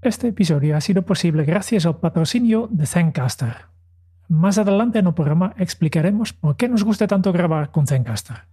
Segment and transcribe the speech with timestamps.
[0.00, 3.66] Este episodio ha sido posible gracias al patrocinio de Zencaster.
[4.28, 8.44] Más adelante en el programa explicaremos por qué nos gusta tanto grabar con Zencaster.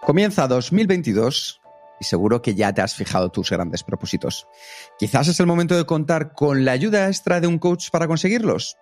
[0.00, 1.60] Comienza 2022
[1.98, 4.46] y seguro que ya te has fijado tus grandes propósitos.
[4.96, 8.76] Quizás es el momento de contar con la ayuda extra de un coach para conseguirlos.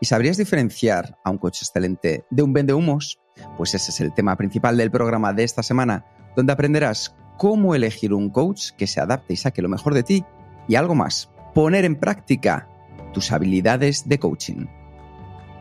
[0.00, 3.18] ¿Y sabrías diferenciar a un coach excelente de un vende humos?
[3.56, 6.04] Pues ese es el tema principal del programa de esta semana,
[6.36, 10.24] donde aprenderás cómo elegir un coach que se adapte y saque lo mejor de ti
[10.68, 12.68] y algo más, poner en práctica
[13.12, 14.66] tus habilidades de coaching.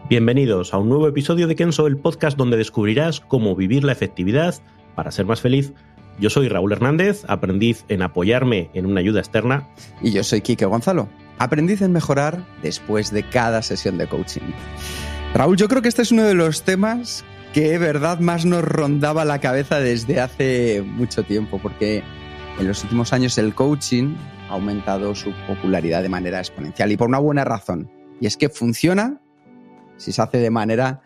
[0.10, 4.56] Bienvenidos a un nuevo episodio de Kenso, el podcast donde descubrirás cómo vivir la efectividad
[4.96, 5.74] para ser más feliz.
[6.20, 9.70] Yo soy Raúl Hernández, aprendiz en apoyarme en una ayuda externa.
[10.02, 14.52] Y yo soy Quique Gonzalo, aprendiz en mejorar después de cada sesión de coaching.
[15.34, 19.26] Raúl, yo creo que este es uno de los temas que verdad más nos rondaba
[19.26, 22.04] la cabeza desde hace mucho tiempo, porque
[22.60, 24.16] en los últimos años el coaching
[24.50, 27.90] ha aumentado su popularidad de manera exponencial y por una buena razón.
[28.22, 29.22] Y es que funciona
[29.98, 31.02] si se hace de manera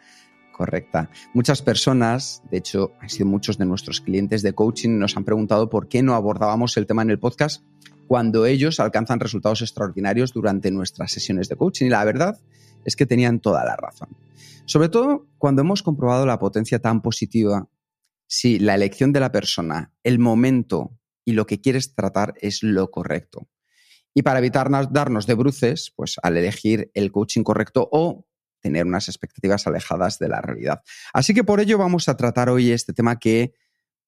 [0.51, 1.09] correcta.
[1.33, 5.69] Muchas personas, de hecho, han sido muchos de nuestros clientes de coaching, nos han preguntado
[5.69, 7.63] por qué no abordábamos el tema en el podcast
[8.13, 11.87] cuando ellos alcanzan resultados extraordinarios durante nuestras sesiones de coaching.
[11.87, 12.39] Y la verdad
[12.85, 14.09] es que tenían toda la razón.
[14.65, 17.67] Sobre todo cuando hemos comprobado la potencia tan positiva
[18.27, 22.91] si la elección de la persona, el momento y lo que quieres tratar es lo
[22.91, 23.47] correcto.
[24.13, 28.27] Y para evitar darnos de bruces, pues al elegir el coaching correcto o
[28.59, 30.83] tener unas expectativas alejadas de la realidad.
[31.13, 33.55] Así que por ello vamos a tratar hoy este tema que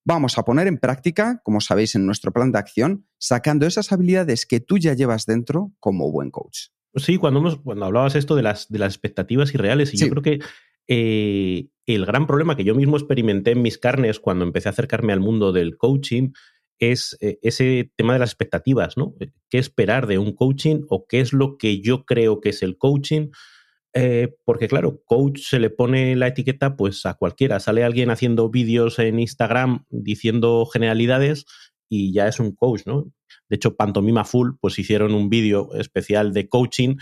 [0.06, 4.46] vamos a poner en práctica, como sabéis, en nuestro plan de acción, sacando esas habilidades
[4.46, 6.68] que tú ya llevas dentro como buen coach.
[6.96, 10.40] Sí, cuando, cuando hablabas esto de las, de las expectativas irreales, y yo creo que
[10.88, 15.12] eh, el gran problema que yo mismo experimenté en mis carnes cuando empecé a acercarme
[15.12, 16.30] al mundo del coaching
[16.80, 19.16] es eh, ese tema de las expectativas, ¿no?
[19.50, 22.78] ¿Qué esperar de un coaching o qué es lo que yo creo que es el
[22.78, 23.30] coaching?
[24.44, 27.60] Porque claro, coach se le pone la etiqueta pues a cualquiera.
[27.60, 31.46] Sale alguien haciendo vídeos en Instagram diciendo generalidades
[31.88, 33.06] y ya es un coach, ¿no?
[33.48, 36.96] De hecho, Pantomima Full, pues hicieron un vídeo especial de coaching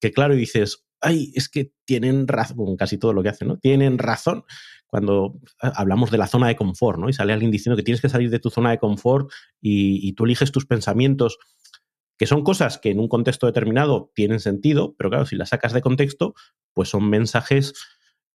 [0.00, 3.58] que, claro, dices, ay, es que tienen razón, casi todo lo que hacen, ¿no?
[3.58, 4.44] Tienen razón
[4.86, 7.08] cuando hablamos de la zona de confort, ¿no?
[7.08, 10.24] Y sale alguien diciendo que tienes que salir de tu zona de confort y tú
[10.24, 11.38] eliges tus pensamientos,
[12.22, 15.72] que son cosas que en un contexto determinado tienen sentido, pero claro, si las sacas
[15.72, 16.34] de contexto,
[16.72, 17.72] pues son mensajes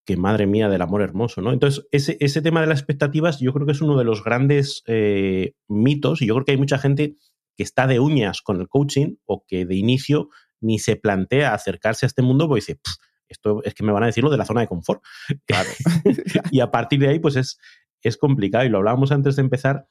[0.05, 1.53] que madre mía del amor hermoso, ¿no?
[1.53, 4.83] Entonces, ese, ese tema de las expectativas yo creo que es uno de los grandes
[4.87, 7.15] eh, mitos y yo creo que hay mucha gente
[7.55, 10.27] que está de uñas con el coaching o que de inicio
[10.59, 12.81] ni se plantea acercarse a este mundo porque dice,
[13.29, 15.01] esto es que me van a decir lo de la zona de confort.
[15.45, 15.69] Claro.
[16.51, 17.57] y a partir de ahí, pues es,
[18.01, 18.65] es complicado.
[18.65, 19.87] Y lo hablábamos antes de empezar.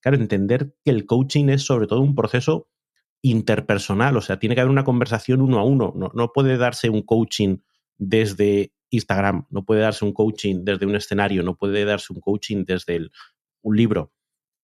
[0.00, 2.68] Claro, entender que el coaching es sobre todo un proceso
[3.22, 5.92] interpersonal, o sea, tiene que haber una conversación uno a uno.
[5.94, 7.58] No, no puede darse un coaching
[7.98, 12.64] desde Instagram, no puede darse un coaching desde un escenario, no puede darse un coaching
[12.64, 13.10] desde
[13.62, 14.12] un libro.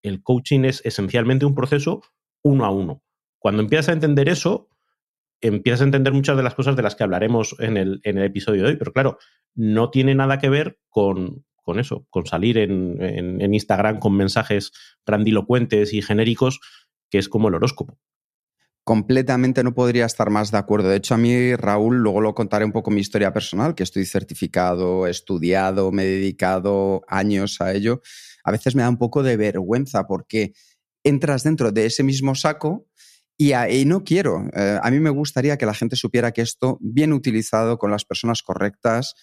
[0.03, 2.03] El coaching es esencialmente un proceso
[2.43, 3.03] uno a uno.
[3.39, 4.69] Cuando empiezas a entender eso,
[5.41, 8.25] empiezas a entender muchas de las cosas de las que hablaremos en el, en el
[8.25, 9.19] episodio de hoy, pero claro,
[9.55, 14.72] no tiene nada que ver con, con eso, con salir en, en Instagram con mensajes
[15.05, 16.61] grandilocuentes y genéricos,
[17.11, 17.99] que es como el horóscopo
[18.87, 20.89] completamente no podría estar más de acuerdo.
[20.89, 24.07] De hecho, a mí, Raúl, luego lo contaré un poco mi historia personal, que estoy
[24.07, 28.01] certificado, estudiado, me he dedicado años a ello.
[28.45, 30.53] A veces me da un poco de vergüenza porque
[31.03, 32.87] entras dentro de ese mismo saco
[33.37, 33.55] y,
[33.87, 34.49] no quiero.
[34.55, 38.05] Eh, a mí me gustaría que la gente supiera que esto, bien utilizado con las
[38.05, 39.17] personas correctas,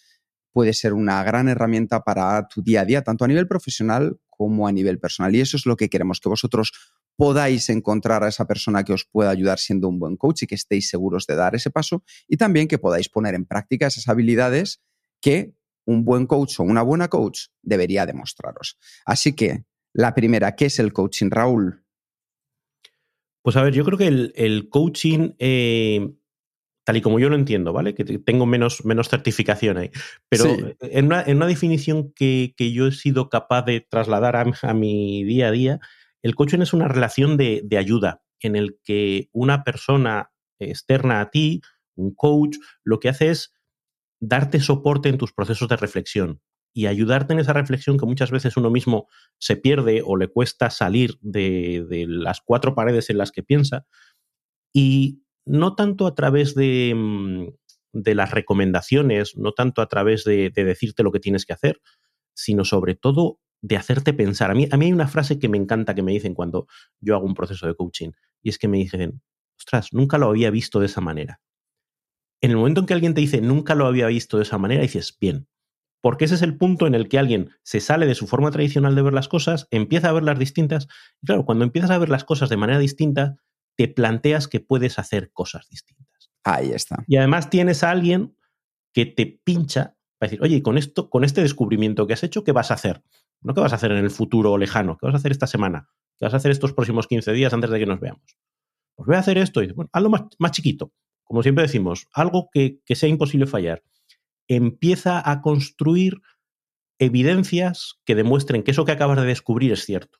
[0.51, 4.67] puede ser una gran herramienta para tu día a día, tanto a nivel profesional como
[4.67, 5.33] a nivel personal.
[5.33, 6.73] Y eso es lo que queremos, que vosotros
[7.15, 10.55] podáis encontrar a esa persona que os pueda ayudar siendo un buen coach y que
[10.55, 14.81] estéis seguros de dar ese paso y también que podáis poner en práctica esas habilidades
[15.21, 15.53] que
[15.85, 18.77] un buen coach o una buena coach debería demostraros.
[19.05, 21.83] Así que, la primera, ¿qué es el coaching, Raúl?
[23.41, 26.09] Pues a ver, yo creo que el, coaching, eh,
[26.85, 27.93] tal y como yo lo entiendo, ¿vale?
[27.93, 29.91] Que tengo menos, menos certificación ahí,
[30.29, 35.51] pero en, una, definición que, yo he sido capaz de trasladar a mi día a
[35.51, 35.79] día,
[36.23, 41.61] el coaching es una relación de, ayuda en el que una persona externa a ti,
[41.95, 43.53] un coach, lo que hace es
[44.19, 46.41] darte soporte en tus procesos de reflexión
[46.73, 50.69] y ayudarte en esa reflexión que muchas veces uno mismo se pierde o le cuesta
[50.69, 53.85] salir de, las cuatro paredes en las que piensa.
[54.73, 57.47] Y no tanto a través de, mm,
[57.93, 61.81] las recomendaciones, no tanto a través de decirte lo que tienes que hacer,
[62.33, 64.51] sino sobre todo de hacerte pensar.
[64.51, 66.67] A mí, a mí hay una frase que me encanta que me dicen cuando
[66.99, 68.11] yo hago un proceso de coaching
[68.43, 69.21] y es que me dicen,
[69.57, 71.41] ostras, nunca lo había visto de esa manera.
[72.41, 74.81] En el momento en que alguien te dice, nunca lo había visto de esa manera,
[74.81, 75.47] dices, bien,
[76.01, 78.95] porque ese es el punto en el que alguien se sale de su forma tradicional
[78.95, 80.89] de ver las cosas, empieza a verlas distintas,
[81.21, 83.37] y claro, cuando empiezas a ver las cosas de manera distinta,
[83.77, 86.31] te planteas que puedes hacer cosas distintas.
[86.43, 87.05] Ahí está.
[87.07, 88.35] Y además tienes a alguien
[88.93, 92.51] que te pincha para decir, oye, con esto, con este descubrimiento que has hecho, ¿qué
[92.51, 93.01] vas a hacer?
[93.43, 95.89] No qué vas a hacer en el futuro lejano, ¿qué vas a hacer esta semana?
[96.17, 98.37] ¿Qué vas a hacer estos próximos 15 días antes de que nos veamos?
[98.95, 99.61] Pues voy a hacer esto.
[99.63, 100.09] Y, bueno, algo
[100.39, 100.91] más, chiquito.
[101.23, 103.83] Como siempre decimos, algo que, que sea imposible fallar.
[104.47, 106.21] Empieza a construir
[106.99, 110.19] evidencias que demuestren que eso que acabas de descubrir es cierto.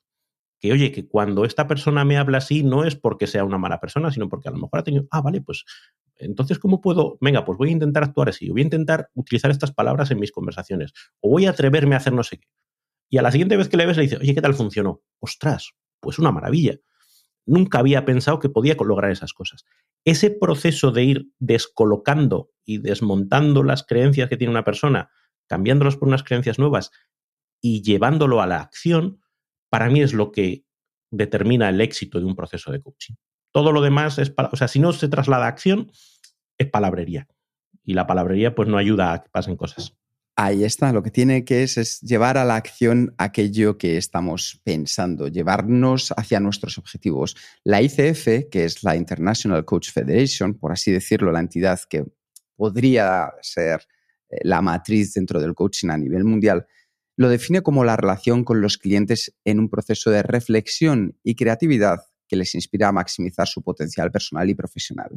[0.60, 3.80] Que oye, que cuando esta persona me habla así no es porque sea una mala
[3.80, 5.64] persona, sino porque a lo mejor ha tenido, ah, vale, pues
[6.16, 7.18] entonces, ¿cómo puedo?
[7.20, 10.32] Venga, pues voy a intentar actuar así, voy a intentar utilizar estas palabras en mis
[10.32, 12.48] conversaciones, o voy a atreverme a hacer no sé qué.
[13.08, 15.02] Y a la siguiente vez que le ves le dice, oye, ¿qué tal funcionó?
[15.20, 16.78] Ostras, pues una maravilla.
[17.46, 19.64] Nunca había pensado que podía lograr esas cosas.
[20.04, 25.10] Ese proceso de ir descolocando y desmontando las creencias que tiene una persona,
[25.46, 26.90] cambiándolas por unas creencias nuevas
[27.60, 29.20] y llevándolo a la acción,
[29.70, 30.64] para mí es lo que
[31.10, 33.14] determina el éxito de un proceso de coaching.
[33.52, 35.90] Todo lo demás es, o sea, si no se traslada a acción,
[36.58, 37.28] es palabrería.
[37.84, 39.96] Y la palabrería pues no ayuda a que pasen cosas.
[40.36, 44.60] Ahí está, lo que tiene que es, es llevar a la acción aquello que estamos
[44.64, 47.36] pensando, llevarnos hacia nuestros objetivos.
[47.62, 52.04] La ICF, que es la International Coach Federation, por así decirlo, la entidad que
[52.56, 53.86] podría ser
[54.28, 56.66] eh, la matriz dentro del coaching a nivel mundial,
[57.16, 62.00] lo define como la relación con los clientes en un proceso de reflexión y creatividad
[62.26, 65.10] que les inspira a maximizar su potencial personal y profesional.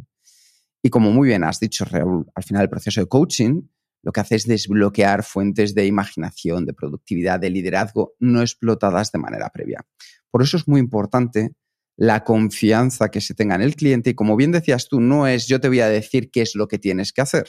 [0.83, 3.63] Y como muy bien has dicho, Raúl, al final el proceso de coaching
[4.03, 9.19] lo que hace es desbloquear fuentes de imaginación, de productividad, de liderazgo no explotadas de
[9.19, 9.85] manera previa.
[10.31, 11.51] Por eso es muy importante
[11.97, 15.47] la confianza que se tenga en el cliente y como bien decías tú, no es
[15.47, 17.47] yo te voy a decir qué es lo que tienes que hacer.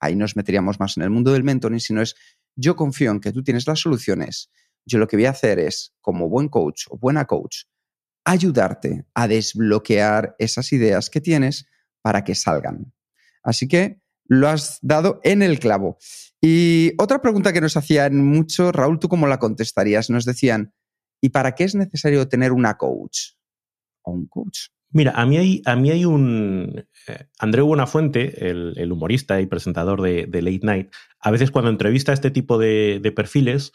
[0.00, 2.14] Ahí nos meteríamos más en el mundo del mentoring, sino es
[2.56, 4.50] yo confío en que tú tienes las soluciones.
[4.86, 7.64] Yo lo que voy a hacer es, como buen coach o buena coach,
[8.24, 11.66] ayudarte a desbloquear esas ideas que tienes
[12.00, 12.92] para que salgan.
[13.42, 15.98] Así que lo has dado en el clavo.
[16.40, 20.10] Y otra pregunta que nos hacían mucho, Raúl, ¿tú cómo la contestarías?
[20.10, 20.72] Nos decían,
[21.20, 23.32] ¿y para qué es necesario tener una coach
[24.02, 24.68] o un coach?
[24.90, 26.86] Mira, a mí hay, a mí hay un...
[27.08, 32.14] Eh, Andreu Buenafuente, el, humorista y presentador de, Late Night, a veces cuando entrevista a
[32.14, 33.72] este tipo de, perfiles,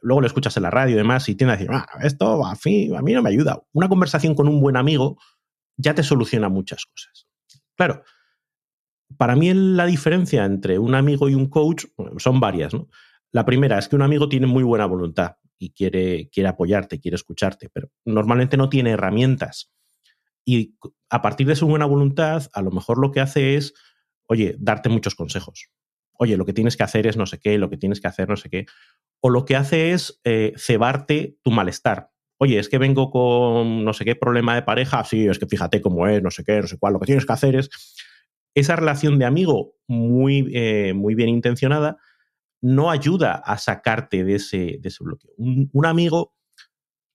[0.00, 2.56] luego lo escuchas en la radio y demás y tiende a decir, ah, esto a,
[2.56, 3.62] fin, a mí no me ayuda.
[3.72, 5.18] Una conversación con un buen amigo
[5.76, 7.26] ya te soluciona muchas cosas.
[7.76, 8.02] Claro,
[9.16, 11.84] para mí la diferencia entre un amigo y un coach
[12.18, 12.72] son varias.
[13.30, 17.14] La primera es que un amigo tiene muy buena voluntad y quiere, quiere apoyarte, quiere
[17.14, 19.72] escucharte, pero normalmente no tiene herramientas.
[20.44, 20.76] Y
[21.08, 23.74] a partir de su buena voluntad, a lo mejor lo que hace es,
[24.26, 25.70] oye, darte muchos consejos.
[26.14, 28.28] Oye, lo que tienes que hacer es no sé qué, lo que tienes que hacer
[28.28, 28.66] no sé qué.
[29.20, 32.10] O lo que hace es eh, cebarte tu malestar.
[32.38, 35.04] Oye, es que vengo con no sé qué problema de pareja.
[35.04, 36.94] Sí, es que fíjate cómo es, no sé qué, no sé cuál.
[36.94, 37.70] Lo que tienes que hacer es
[38.54, 41.98] esa relación de amigo muy, eh, muy bien intencionada
[42.62, 45.32] no ayuda a sacarte de ese, de ese bloqueo.
[45.36, 46.34] Un, amigo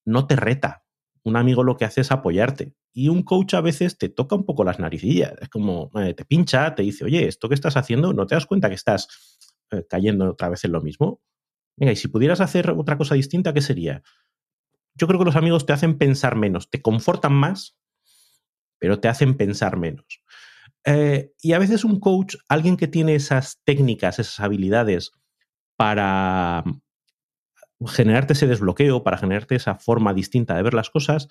[0.05, 0.83] no te reta.
[1.23, 2.73] Un amigo lo que hace es apoyarte.
[2.93, 5.33] Y un coach a veces te toca un poco las naricillas.
[5.41, 8.45] Es como, eh, te pincha, te dice, oye, esto que estás haciendo, ¿no te das
[8.45, 9.37] cuenta que estás
[9.71, 11.21] eh, cayendo otra vez en lo mismo?
[11.77, 14.03] Venga, y si pudieras hacer otra cosa distinta, ¿qué sería?
[14.95, 17.77] Yo creo que los amigos te hacen pensar menos, te confortan más,
[18.79, 20.23] pero te hacen pensar menos.
[20.85, 25.11] Eh, y a veces un coach, alguien que tiene esas técnicas, esas habilidades
[25.75, 26.63] para
[27.85, 31.27] generarte ese desbloqueo, para generarte esa forma distinta de ver las cosas,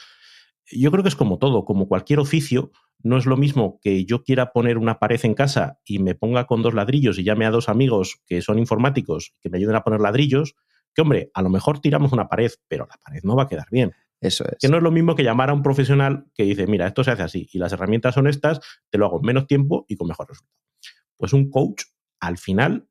[0.70, 2.70] yo creo que es como todo, como cualquier oficio,
[3.02, 6.46] no es lo mismo que yo quiera poner una pared en casa y me ponga
[6.46, 9.84] con dos ladrillos y llame a dos amigos que son informáticos que me ayuden a
[9.84, 10.54] poner ladrillos,
[10.94, 13.68] que hombre, a lo mejor tiramos una pared, pero la pared no va a quedar
[13.70, 13.92] bien.
[14.26, 14.56] Eso es.
[14.60, 17.12] Que no es lo mismo que llamar a un profesional que dice, mira, esto se
[17.12, 20.08] hace así y las herramientas son estas, te lo hago en menos tiempo y con
[20.08, 20.56] mejor resultado.
[21.16, 21.84] Pues un coach,
[22.20, 22.88] al final,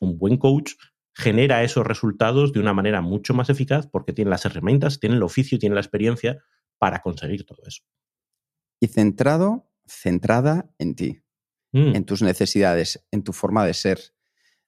[0.00, 0.72] un buen coach
[1.14, 5.22] genera esos resultados de una manera mucho más eficaz porque tiene las herramientas, tiene el
[5.22, 6.42] oficio, tiene la experiencia
[6.78, 7.82] para conseguir todo eso.
[8.80, 11.22] Y centrado, centrada en ti,
[11.72, 11.96] mm.
[11.96, 14.00] en tus necesidades, en tu forma de ser.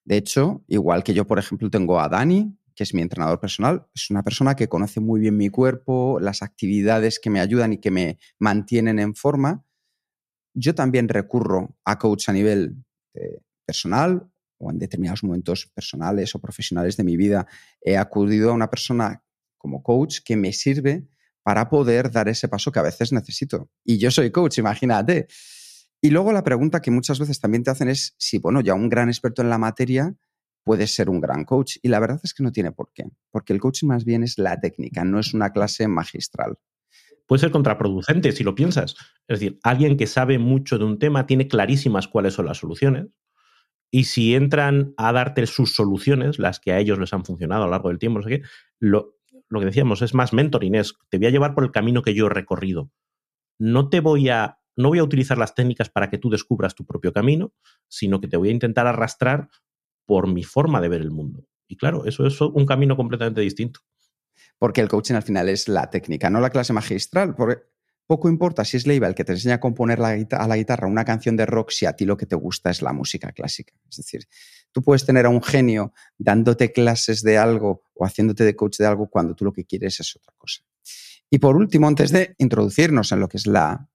[0.05, 3.87] De hecho, igual que yo, por ejemplo, tengo a Dani, que es mi entrenador personal,
[3.95, 7.79] es una persona que conoce muy bien mi cuerpo, las actividades que me ayudan y
[7.79, 9.65] que me mantienen en forma.
[10.55, 14.29] Yo también recurro a coach a nivel eh, personal
[14.59, 17.47] o en determinados momentos personales o profesionales de mi vida,
[17.81, 19.23] he acudido a una persona
[19.59, 21.07] como coach que me sirve
[21.43, 23.71] para poder dar ese paso que a veces necesito.
[23.85, 25.27] Y yo soy coach, imagínate.
[26.01, 28.89] Y luego la pregunta que muchas veces también te hacen es si, bueno, ya un
[28.89, 30.15] gran experto en la materia
[30.65, 31.77] puede ser un gran coach.
[31.83, 34.39] Y la verdad es que no tiene por qué, porque el coaching más bien es
[34.39, 36.59] la técnica, no es una clase magistral.
[37.27, 38.97] Puede ser contraproducente si lo piensas.
[39.29, 43.07] Es decir, alguien que sabe mucho de un tema tiene clarísimas cuáles son las soluciones.
[43.91, 47.67] Y si entran a darte sus soluciones, las que a ellos les han funcionado a
[47.67, 48.43] lo largo del tiempo, no sé qué,
[48.81, 49.17] lo,
[49.49, 52.15] lo que decíamos es más mentoring, es te voy a llevar por el camino que
[52.15, 52.91] yo he recorrido.
[53.59, 56.85] No te voy a, no voy a utilizar las técnicas para que tú descubras tu
[56.85, 57.55] propio camino,
[57.89, 59.49] sino que te voy a intentar arrastrar
[60.07, 61.45] por mi forma de ver el mundo.
[61.67, 63.81] Y claro, eso es un camino completamente distinto.
[64.59, 67.35] Porque el coaching al final es la técnica, no la clase magistral.
[67.35, 67.63] Porque
[68.07, 71.05] poco importa si es Leiva el que te enseña a componer a la guitarra una
[71.05, 73.75] canción de rock si a ti lo que te gusta es la música clásica.
[73.89, 74.29] Es decir,
[74.73, 78.87] tú puedes tener a un genio dándote clases de algo o haciéndote de coach de
[78.87, 80.63] algo cuando tú lo que quieres es otra cosa.
[81.31, 83.89] Y por último, antes de introducirnos en lo que es la,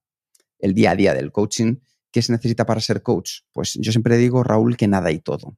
[0.58, 1.78] el día a día del coaching,
[2.12, 3.42] ¿qué se necesita para ser coach?
[3.54, 5.58] Pues yo siempre digo, Raúl, que nada y todo.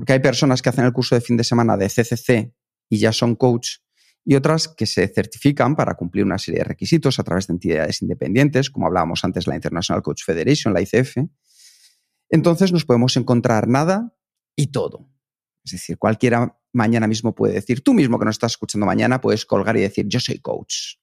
[0.00, 2.54] Porque hay personas que hacen el curso de fin de semana de CCC
[2.88, 3.80] y ya son coach
[4.24, 8.00] y otras que se certifican para cumplir una serie de requisitos a través de entidades
[8.00, 11.18] independientes, como hablábamos antes, la International Coach Federation, la ICF.
[12.30, 14.16] Entonces nos podemos encontrar nada
[14.56, 15.06] y todo.
[15.66, 19.44] Es decir, cualquiera mañana mismo puede decir, tú mismo que nos estás escuchando mañana, puedes
[19.44, 20.94] colgar y decir, yo soy coach.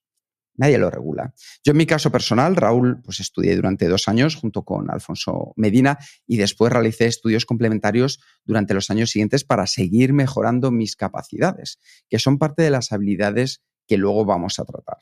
[0.58, 1.34] Nadie lo regula.
[1.64, 6.00] Yo en mi caso personal, Raúl, pues estudié durante dos años junto con Alfonso Medina
[6.26, 12.18] y después realicé estudios complementarios durante los años siguientes para seguir mejorando mis capacidades, que
[12.18, 14.98] son parte de las habilidades que luego vamos a tratar.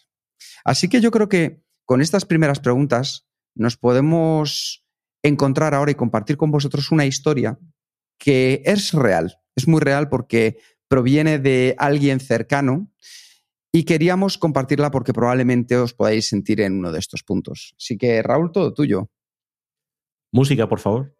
[0.65, 4.83] Así que yo creo que con estas primeras preguntas nos podemos
[5.23, 7.57] encontrar ahora y compartir con vosotros una historia
[8.17, 10.57] que es real, es muy real porque
[10.87, 12.91] proviene de alguien cercano
[13.75, 17.75] y queríamos compartirla porque probablemente os podáis sentir en uno de estos puntos.
[17.77, 19.09] Así que, Raúl, todo tuyo.
[20.31, 21.13] Música, por favor.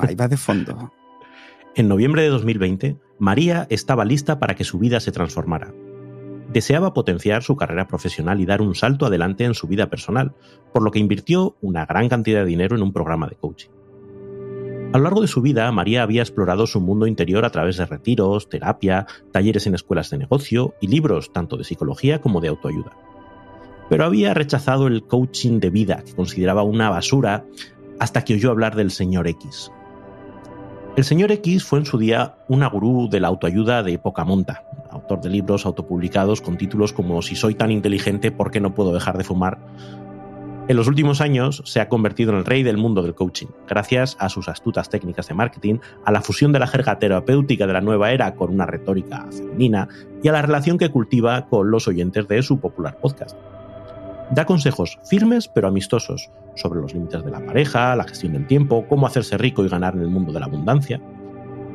[0.00, 0.92] Ahí va de fondo.
[1.76, 5.72] En noviembre de 2020, María estaba lista para que su vida se transformara.
[6.52, 10.34] Deseaba potenciar su carrera profesional y dar un salto adelante en su vida personal,
[10.72, 13.70] por lo que invirtió una gran cantidad de dinero en un programa de coaching.
[14.92, 17.86] A lo largo de su vida, María había explorado su mundo interior a través de
[17.86, 22.96] retiros, terapia, talleres en escuelas de negocio y libros tanto de psicología como de autoayuda.
[23.88, 27.44] Pero había rechazado el coaching de vida, que consideraba una basura,
[28.00, 29.70] hasta que oyó hablar del señor X.
[30.96, 34.64] El señor X fue en su día una gurú de la autoayuda de poca monta,
[34.90, 38.92] autor de libros autopublicados con títulos como Si soy tan inteligente, ¿por qué no puedo
[38.92, 39.58] dejar de fumar?
[40.70, 44.16] En los últimos años se ha convertido en el rey del mundo del coaching, gracias
[44.20, 47.80] a sus astutas técnicas de marketing, a la fusión de la jerga terapéutica de la
[47.80, 49.88] nueva era con una retórica femenina
[50.22, 53.36] y a la relación que cultiva con los oyentes de su popular podcast.
[54.30, 58.86] Da consejos firmes pero amistosos sobre los límites de la pareja, la gestión del tiempo,
[58.88, 61.02] cómo hacerse rico y ganar en el mundo de la abundancia.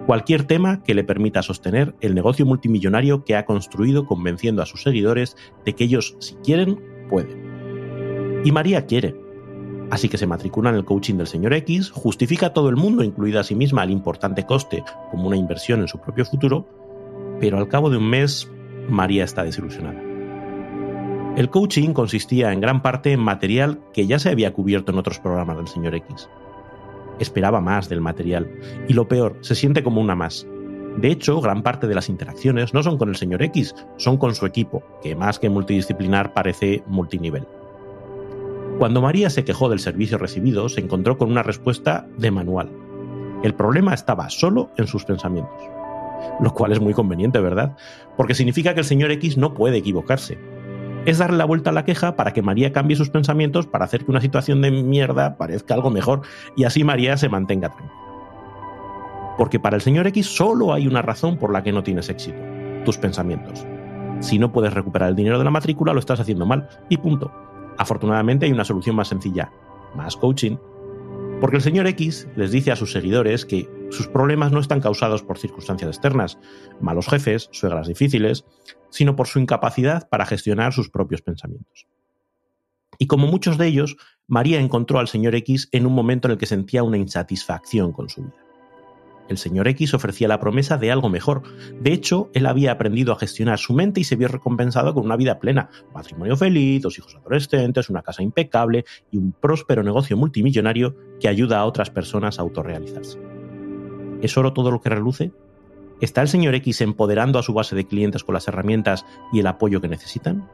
[0.05, 4.83] Cualquier tema que le permita sostener el negocio multimillonario que ha construido convenciendo a sus
[4.83, 5.35] seguidores
[5.65, 7.44] de que ellos, si quieren, pueden.
[8.45, 9.15] Y María quiere.
[9.89, 13.03] Así que se matricula en el coaching del señor X, justifica a todo el mundo,
[13.03, 16.67] incluida a sí misma, el importante coste como una inversión en su propio futuro,
[17.39, 18.47] pero al cabo de un mes,
[18.87, 19.99] María está desilusionada.
[21.35, 25.17] El coaching consistía en gran parte en material que ya se había cubierto en otros
[25.17, 26.29] programas del señor X.
[27.19, 28.47] Esperaba más del material,
[28.87, 30.45] y lo peor, se siente como una más.
[30.97, 34.35] De hecho, gran parte de las interacciones no son con el señor X, son con
[34.35, 37.47] su equipo, que más que multidisciplinar parece multinivel.
[38.77, 42.69] Cuando María se quejó del servicio recibido, se encontró con una respuesta de manual.
[43.41, 45.61] El problema estaba solo en sus pensamientos.
[46.41, 47.77] Lo cual es muy conveniente, ¿verdad?
[48.17, 50.37] Porque significa que el señor X no puede equivocarse.
[51.05, 54.03] Es darle la vuelta a la queja para que María cambie sus pensamientos para hacer
[54.03, 56.23] que una situación de mierda parezca algo mejor
[56.57, 57.93] y así María se mantenga tranquila.
[59.37, 62.39] Porque para el señor X solo hay una razón por la que no tienes éxito,
[62.83, 63.65] tus pensamientos.
[64.19, 67.44] Si no puedes recuperar el dinero de la matrícula, lo estás haciendo mal y punto.
[67.77, 69.51] Afortunadamente hay una solución más sencilla,
[69.95, 70.57] más coaching,
[71.41, 75.21] porque el señor X les dice a sus seguidores que sus problemas no están causados
[75.21, 76.37] por circunstancias externas,
[76.79, 78.45] malos jefes, suegras difíciles,
[78.89, 81.87] sino por su incapacidad para gestionar sus propios pensamientos.
[82.97, 86.37] Y como muchos de ellos, María encontró al señor X en un momento en el
[86.37, 88.44] que sentía una insatisfacción con su vida.
[89.27, 91.41] El señor X ofrecía la promesa de algo mejor.
[91.79, 95.15] De hecho, él había aprendido a gestionar su mente y se vio recompensado con una
[95.15, 100.95] vida plena, matrimonio feliz, dos hijos adolescentes, una casa impecable y un próspero negocio multimillonario
[101.19, 103.19] que ayuda a otras personas a autorrealizarse.
[104.21, 105.31] ¿Es oro todo lo que reluce?
[106.01, 109.47] ¿Está el señor X empoderando a su base de clientes con las herramientas y el
[109.47, 110.47] apoyo que necesitan?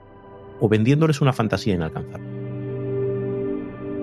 [0.59, 2.40] ¿O vendiéndoles una fantasía inalcanzable?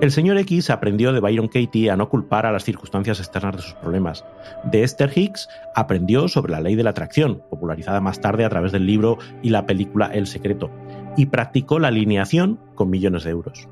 [0.01, 3.63] El señor X aprendió de Byron Katie a no culpar a las circunstancias externas de
[3.63, 4.25] sus problemas.
[4.63, 8.71] De Esther Hicks aprendió sobre la ley de la atracción, popularizada más tarde a través
[8.71, 10.71] del libro y la película El secreto,
[11.17, 13.69] y practicó la alineación con millones de euros.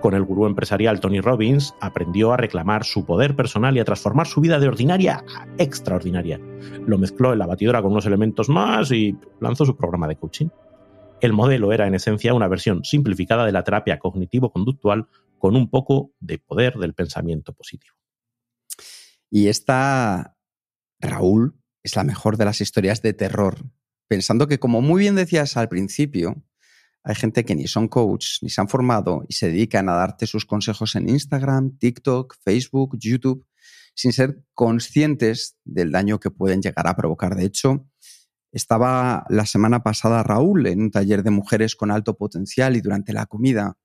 [0.00, 4.26] Con el gurú empresarial Tony Robbins aprendió a reclamar su poder personal y a transformar
[4.26, 6.40] su vida de ordinaria a extraordinaria.
[6.84, 10.48] Lo mezcló en la batidora con unos elementos más y lanzó su programa de coaching.
[11.20, 15.06] El modelo era en esencia una versión simplificada de la terapia cognitivo-conductual
[15.40, 17.96] con un poco de poder del pensamiento positivo.
[19.28, 20.36] Y esta,
[21.00, 23.64] Raúl, es la mejor de las historias de terror,
[24.06, 26.44] pensando que, como muy bien decías al principio,
[27.02, 30.26] hay gente que ni son coach, ni se han formado y se dedican a darte
[30.26, 33.46] sus consejos en Instagram, TikTok, Facebook, YouTube,
[33.94, 37.34] sin ser conscientes del daño que pueden llegar a provocar.
[37.34, 37.86] De hecho,
[38.52, 43.12] estaba la semana pasada Raúl en un taller de mujeres con alto potencial y durante
[43.12, 43.78] la comida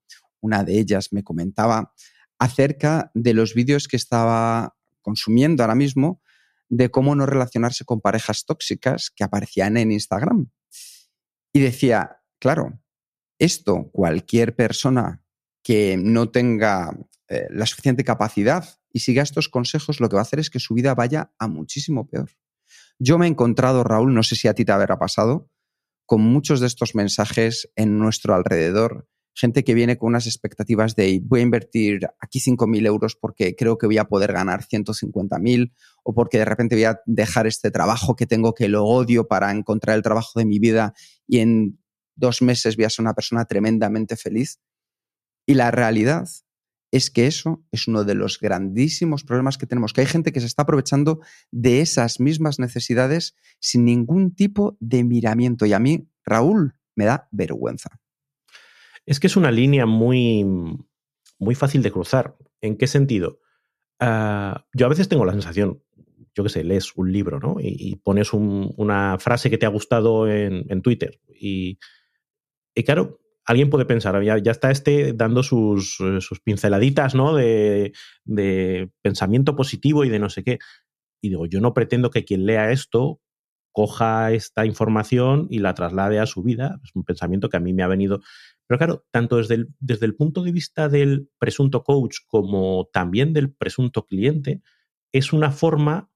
[0.46, 1.94] una de ellas me comentaba
[2.38, 6.22] acerca de los vídeos que estaba consumiendo ahora mismo
[6.70, 10.52] de cómo no relacionarse con parejas tóxicas que aparecían en Instagram.
[11.52, 12.80] Y decía, claro,
[13.40, 15.24] esto cualquier persona
[15.64, 16.96] que no tenga
[17.28, 20.60] eh, la suficiente capacidad y siga estos consejos, lo que va a hacer es que
[20.60, 22.30] su vida vaya a muchísimo peor.
[23.00, 25.50] Yo me he encontrado, Raúl, no sé si a ti te habrá pasado,
[26.06, 31.22] con muchos de estos mensajes en nuestro alrededor gente que viene con unas expectativas de
[31.24, 35.74] voy a invertir aquí 5.000 euros porque creo que voy a poder ganar 150.000
[36.04, 39.52] o porque de repente voy a dejar este trabajo que tengo que lo odio para
[39.52, 40.94] encontrar el trabajo de mi vida
[41.28, 41.80] y en
[42.16, 44.62] dos meses voy a ser una persona tremendamente feliz.
[45.46, 46.28] Y la realidad
[46.92, 50.40] es que eso es uno de los grandísimos problemas que tenemos, que hay gente que
[50.40, 51.20] se está aprovechando
[51.52, 55.66] de esas mismas necesidades sin ningún tipo de miramiento.
[55.66, 58.00] Y a mí, Raúl, me da vergüenza.
[59.06, 60.46] Es que es una línea muy,
[61.40, 62.36] muy fácil de cruzar.
[62.62, 63.40] ¿En qué sentido?
[64.00, 65.82] Ah, yo a veces tengo la sensación,
[66.34, 67.58] yo qué sé, lees un libro, ¿no?
[67.60, 71.20] Y, pones una frase que te ha gustado en, Twitter.
[71.30, 71.78] Y,
[72.86, 77.36] claro, alguien puede pensar, ya, ya está este dando sus, sus pinceladitas, ¿no?
[77.36, 77.94] De,
[78.26, 80.60] de, pensamiento positivo y de no sé qué.
[81.22, 83.22] Y digo, yo no pretendo que quien lea esto
[83.72, 86.80] coja esta información y la traslade a su vida.
[86.84, 88.22] Es un pensamiento que a mí me ha venido
[88.68, 93.34] pero claro, tanto desde el, desde el punto de vista del presunto coach como también
[93.34, 94.62] del presunto cliente,
[95.12, 96.10] es una forma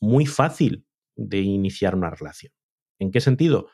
[0.00, 2.52] muy fácil de iniciar una relación.
[2.98, 3.68] ¿En qué sentido?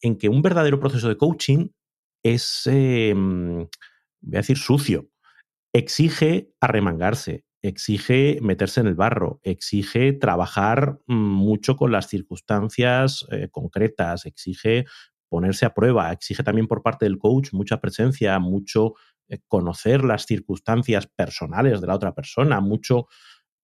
[0.00, 1.68] En que un verdadero proceso de coaching
[2.22, 3.68] es, em,
[4.20, 5.10] voy a decir, sucio.
[5.72, 13.48] Exige arremangarse, exige meterse en el barro, exige trabajar mm, mucho con las circunstancias eh,
[13.50, 14.86] concretas, exige
[15.28, 18.94] ponerse a prueba, exige también por parte del coach mucha presencia, mucho
[19.28, 23.06] eh, conocer las circunstancias personales de la otra persona, mucho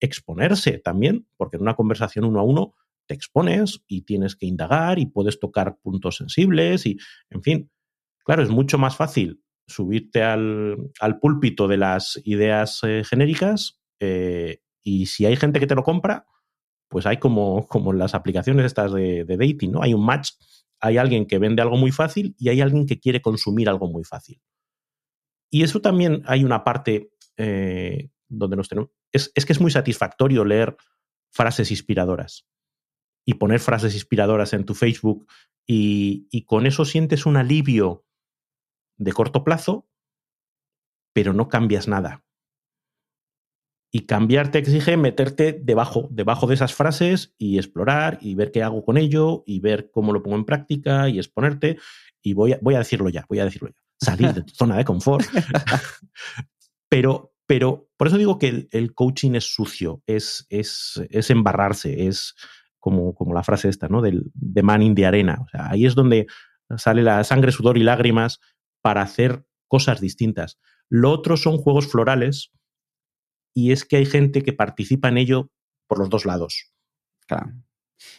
[0.00, 2.74] exponerse también, porque en una conversación uno a uno
[3.06, 6.98] te expones y tienes que indagar y puedes tocar puntos sensibles y,
[7.30, 7.70] en fin,
[8.24, 15.06] claro, es mucho más fácil subirte al, púlpito de las ideas eh, genéricas eh, y
[15.06, 16.26] si hay gente que te lo compra,
[16.88, 19.82] pues hay como, como en las aplicaciones estas de, de dating, ¿no?
[19.82, 20.32] Hay un match
[20.84, 24.04] hay alguien que vende algo muy fácil y hay alguien que quiere consumir algo muy
[24.04, 24.42] fácil.
[25.50, 28.90] Y eso también hay una parte eh, donde nos tenemos...
[29.10, 30.76] Es, que es muy satisfactorio leer
[31.32, 32.46] frases inspiradoras
[33.24, 35.26] y poner frases inspiradoras en tu Facebook
[35.66, 38.04] y, y con eso sientes un alivio
[38.98, 39.88] de corto plazo,
[41.14, 42.23] pero no cambias nada.
[43.96, 48.60] Y cambiar te exige meterte debajo, debajo de esas frases y explorar y ver qué
[48.64, 51.78] hago con ello y ver cómo lo pongo en práctica y exponerte.
[52.20, 53.76] Y voy a, voy a decirlo ya, voy a decirlo ya.
[54.04, 55.24] Salir de tu zona de confort.
[56.88, 62.34] pero, pero por eso digo que el, coaching es sucio, es, es, es embarrarse, es
[62.80, 64.02] como, como, la frase esta, ¿no?
[64.02, 65.38] Del, de man in de arena.
[65.40, 66.26] O sea, ahí es donde
[66.78, 68.40] sale la sangre, sudor y lágrimas
[68.82, 70.58] para hacer cosas distintas.
[70.88, 72.50] Lo otro son juegos florales
[73.54, 75.50] y es que hay gente que participa en ello
[75.86, 76.72] por los dos lados.
[77.26, 77.52] Claro.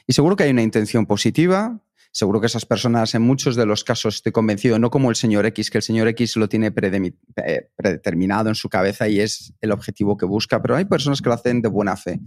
[0.07, 3.83] Y seguro que hay una intención positiva, Seguro que esas personas, en muchos de los
[3.83, 7.69] casos, estoy convencido, no como el señor X, que el señor X lo tiene eh,
[7.75, 11.35] predeterminado en su cabeza y es el objetivo que busca, pero hay personas que lo
[11.35, 12.21] hacen de buena fe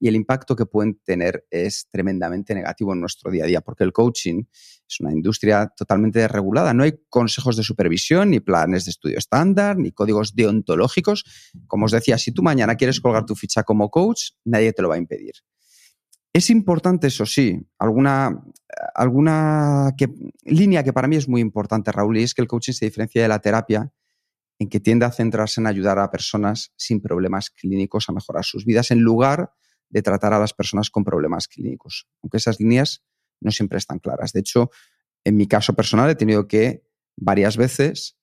[0.00, 3.84] y el impacto que pueden tener es tremendamente negativo en nuestro día a día, porque
[3.84, 4.44] el coaching
[4.88, 6.74] es una industria totalmente desregulada.
[6.74, 11.24] No hay consejos de supervisión, ni planes de estudio estándar, ni códigos deontológicos.
[11.66, 14.88] Como os decía, si tú mañana quieres colgar tu ficha como coach, nadie te lo
[14.88, 15.32] va a impedir.
[16.32, 18.42] Es importante, eso sí, alguna,
[18.94, 19.92] alguna
[20.42, 23.22] línea que para mí es muy importante, Raúl, y es que el coaching se diferencia
[23.22, 23.92] de la terapia
[24.58, 28.64] en que tiende a centrarse en ayudar a personas sin problemas clínicos a mejorar sus
[28.64, 29.52] vidas en lugar
[29.90, 32.08] de tratar a las personas con problemas clínicos.
[32.20, 33.04] Aunque esas líneas
[33.44, 34.32] no siempre están claras.
[34.32, 34.70] De hecho,
[35.24, 36.82] en mi caso personal he tenido que
[37.16, 38.18] varias veces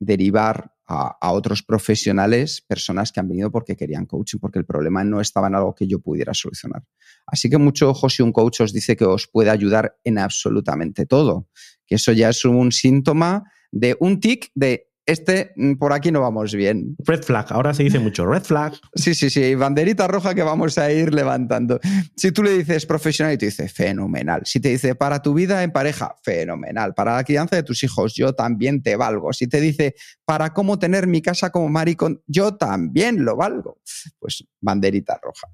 [0.00, 5.20] derivar a, otros profesionales, personas que han venido porque querían coaching, porque el problema no
[5.20, 6.84] estaba en algo que yo pudiera solucionar.
[7.26, 11.06] Así que mucho ojo si un coach os dice que os puede ayudar en absolutamente
[11.06, 11.48] todo,
[11.86, 16.20] que eso ya es un síntoma de un tic de este mm, por aquí no
[16.20, 16.96] vamos bien.
[17.04, 18.74] Red flag, ahora se dice mucho red flag.
[18.94, 21.80] Sí, sí, sí, banderita roja que vamos a ir levantando.
[22.16, 24.42] Si tú le dices profesional y te dice fenomenal.
[24.44, 26.94] Si te dice para tu vida en pareja, fenomenal.
[26.94, 29.32] Para la crianza de tus hijos, yo también te valgo.
[29.32, 33.78] Si te dice para cómo tener mi casa como maricón, yo también lo valgo.
[34.18, 35.48] Pues banderita roja.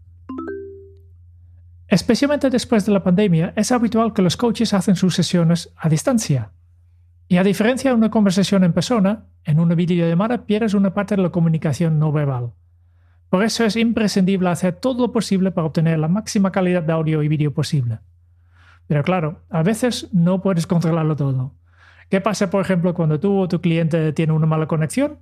[1.89, 6.53] Especialmente después de la pandemia, es habitual que los coaches hacen sus sesiones a distancia.
[7.31, 11.23] Y a diferencia de una conversación en persona, en una videollamada pierdes una parte de
[11.23, 12.55] la comunicación no verbal.
[13.29, 17.23] Por eso es imprescindible hacer todo lo posible para obtener la máxima calidad de audio
[17.23, 18.01] y vídeo posible.
[18.89, 21.55] Pero claro, a veces no puedes controlarlo todo.
[22.09, 25.21] ¿Qué pasa, por ejemplo, cuando tú o tu cliente tiene una mala conexión?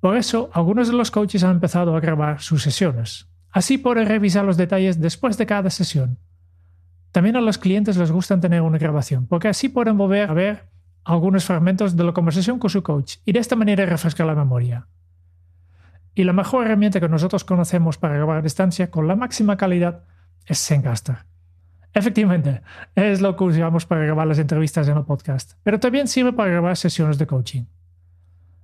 [0.00, 3.28] Por eso, algunos de los coaches han empezado a grabar sus sesiones.
[3.52, 6.18] Así pueden revisar los detalles después de cada sesión.
[7.12, 10.69] También a los clientes les gusta tener una grabación, porque así pueden volver a ver
[11.04, 14.86] algunos fragmentos de la conversación con su coach y de esta manera refrescar la memoria.
[16.14, 20.04] Y la mejor herramienta que nosotros conocemos para grabar a distancia con la máxima calidad
[20.46, 21.18] es Zencaster.
[21.92, 22.62] Efectivamente,
[22.94, 26.50] es lo que usamos para grabar las entrevistas en el podcast, pero también sirve para
[26.50, 27.64] grabar sesiones de coaching.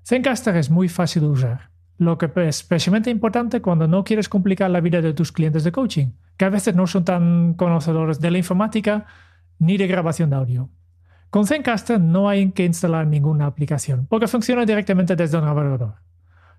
[0.05, 4.71] Zencaster es muy fácil de usar, lo que es especialmente importante cuando no quieres complicar
[4.71, 8.31] la vida de tus clientes de coaching, que a veces no son tan conocedores de
[8.31, 9.07] la informática
[9.59, 10.71] ni de grabación de audio.
[11.31, 15.97] Con Zencaster no hay que instalar ninguna aplicación, porque funciona directamente desde el navegador.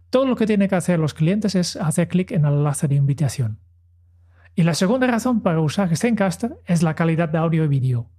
[0.09, 2.95] Todo lo que tienen que hacer los clientes es hacer clic en el enlace de
[2.95, 3.59] invitación.
[4.55, 8.09] Y la segunda razón para usar Zencaster es la calidad de audio y vídeo.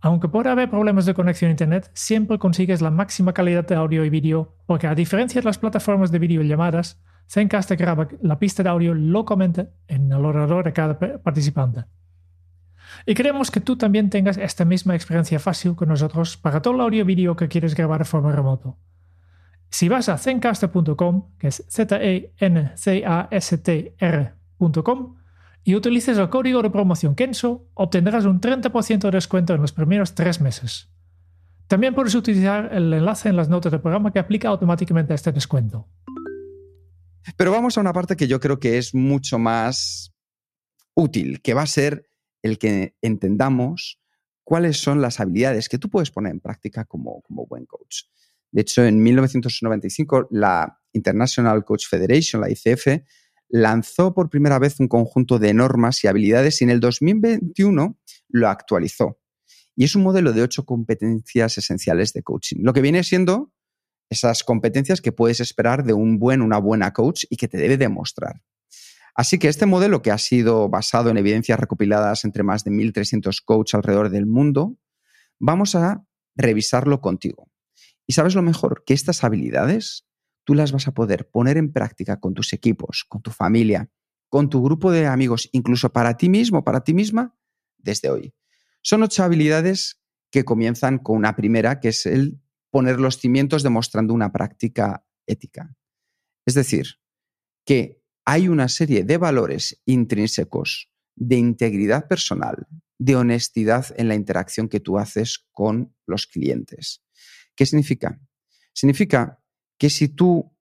[0.00, 4.04] Aunque pueda haber problemas de conexión a Internet, siempre consigues la máxima calidad de audio
[4.04, 8.68] y vídeo porque a diferencia de las plataformas de videollamadas, Zencaster graba la pista de
[8.68, 11.84] audio localmente en el ordenador de cada participante.
[13.04, 16.80] Y queremos que tú también tengas esta misma experiencia fácil con nosotros para todo el
[16.80, 18.78] audio vídeo que quieres grabar de forma remoto.
[19.68, 22.36] Si vas a zencaster.com, que es Z-E-N-C-A-S-T-R.com,
[25.64, 30.14] y utilices el código de promoción Kenso, obtendrás un 30% de descuento en los primeros
[30.14, 30.92] tres meses.
[31.66, 35.88] También puedes utilizar el enlace en las notas del programa que aplica automáticamente este descuento.
[37.36, 40.14] Pero vamos a una parte que yo creo que es mucho más
[40.94, 42.08] útil, que va a ser
[42.46, 44.00] el que entendamos
[44.44, 48.04] cuáles son las habilidades que tú puedes poner en práctica como, como buen coach.
[48.50, 53.02] De hecho, en 1995, la International Coach Federation, la ICF,
[53.48, 58.48] lanzó por primera vez un conjunto de normas y habilidades y en el 2021 lo
[58.48, 59.20] actualizó.
[59.74, 62.58] Y es un modelo de ocho competencias esenciales de coaching.
[62.60, 63.52] Lo que viene siendo
[64.08, 67.76] esas competencias que puedes esperar de un buen, una buena coach y que te debe
[67.76, 68.42] demostrar.
[69.16, 73.42] Así que este modelo, que ha sido basado en evidencias recopiladas entre más de 1.300
[73.42, 74.76] coaches alrededor del mundo,
[75.38, 77.50] vamos a revisarlo contigo.
[78.06, 80.06] Y sabes lo mejor, que estas habilidades
[80.44, 83.90] tú las vas a poder poner en práctica con tus equipos, con tu familia,
[84.28, 87.34] con tu grupo de amigos, incluso para ti mismo, para ti misma,
[87.78, 88.34] desde hoy.
[88.82, 89.98] Son ocho habilidades
[90.30, 92.38] que comienzan con una primera, que es el
[92.70, 95.74] poner los cimientos demostrando una práctica ética.
[96.44, 97.00] Es decir,
[97.64, 102.66] que hay una serie de valores intrínsecos de integridad personal,
[102.98, 107.04] de honestidad en la interacción que tú haces con los clientes.
[107.54, 108.20] ¿Qué significa?
[108.74, 109.40] Significa
[109.78, 110.52] que si tú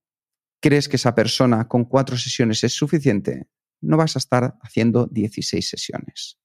[0.62, 3.50] crees que esa persona con cuatro sesiones es suficiente,
[3.82, 6.40] no vas a estar haciendo 16 sesiones.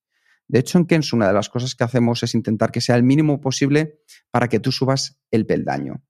[0.48, 3.02] De hecho, en Kens una de las cosas que hacemos es intentar que sea el
[3.02, 6.02] mínimo posible para que tú subas el peldaño.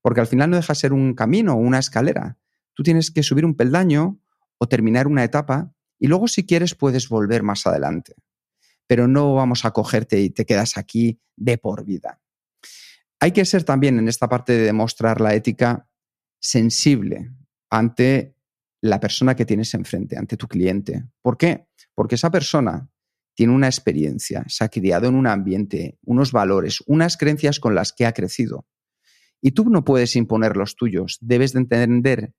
[0.00, 2.38] Porque al final no deja de ser un camino o una escalera.
[2.74, 4.20] Tú tienes que subir un peldaño
[4.58, 8.14] o terminar una etapa y luego si quieres puedes volver más adelante.
[8.86, 12.20] Pero no vamos a cogerte y te quedas aquí de por vida.
[13.20, 15.88] Hay que ser también en esta parte de demostrar la ética
[16.38, 17.32] sensible
[17.70, 18.36] ante
[18.82, 21.04] la persona que tienes enfrente, ante tu cliente.
[21.22, 21.66] ¿Por qué?
[21.94, 22.88] Porque esa persona
[23.34, 27.92] tiene una experiencia, se ha criado en un ambiente, unos valores, unas creencias con las
[27.92, 28.66] que ha crecido.
[29.42, 32.32] Y tú no puedes imponer los tuyos, debes de entender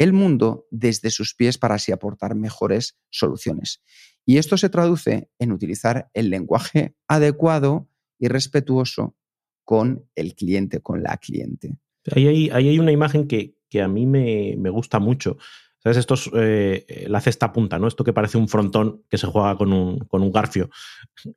[0.00, 3.82] el mundo desde sus pies para así aportar mejores soluciones.
[4.24, 7.86] Y esto se traduce en utilizar el lenguaje adecuado
[8.18, 9.14] y respetuoso
[9.62, 11.76] con el cliente, con la cliente.
[12.16, 15.36] Ahí hay, hay una imagen que, a mí me, gusta mucho.
[15.82, 15.98] ¿Sabes?
[15.98, 17.86] Esto es eh, la cesta punta, ¿no?
[17.86, 20.70] Esto que parece un frontón que se juega con un, garfio.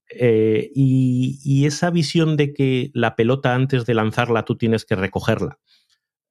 [0.09, 5.59] Eh, y, esa visión de que la pelota antes de lanzarla tú tienes que recogerla,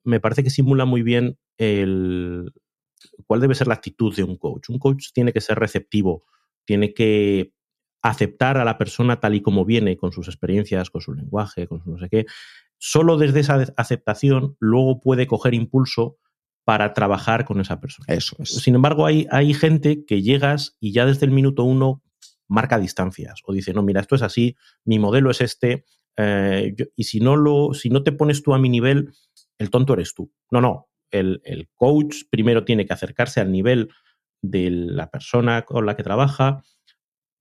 [0.05, 2.53] me parece que simula muy bien el,
[3.27, 4.69] cuál debe ser la actitud de un coach.
[4.69, 6.25] Un coach tiene que ser receptivo,
[6.65, 7.53] tiene que
[8.03, 11.83] aceptar a la persona tal y como viene, con sus experiencias, con su lenguaje, con
[11.83, 12.27] su no sé qué.
[12.79, 16.19] Solo desde esa aceptación luego puede coger impulso
[16.65, 18.07] para trabajar con esa persona.
[18.09, 18.51] Eso es.
[18.51, 22.03] Sin embargo, hay, hay gente que llegas y ya desde el minuto uno
[22.49, 25.85] marca distancias o dice, no, mira, esto es así, mi modelo es este,
[26.17, 29.13] eh, y si no, lo, si no te pones tú a mi nivel,
[29.59, 30.33] el tonto eres tú.
[30.51, 33.91] No, no, el, coach primero tiene que acercarse al nivel
[34.41, 36.63] de la persona con la que trabaja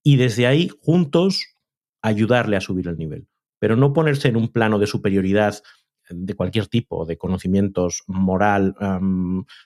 [0.03, 1.55] y desde ahí juntos
[2.01, 3.27] ayudarle a subir el nivel.
[3.59, 5.61] Pero no ponerse en un plano de superioridad
[6.09, 8.75] de cualquier tipo, de conocimientos, moral,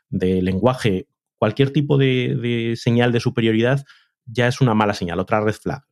[0.09, 3.83] de lenguaje, cualquier tipo de, señal de superioridad,
[4.25, 5.83] ya es una mala señal, otra red flag.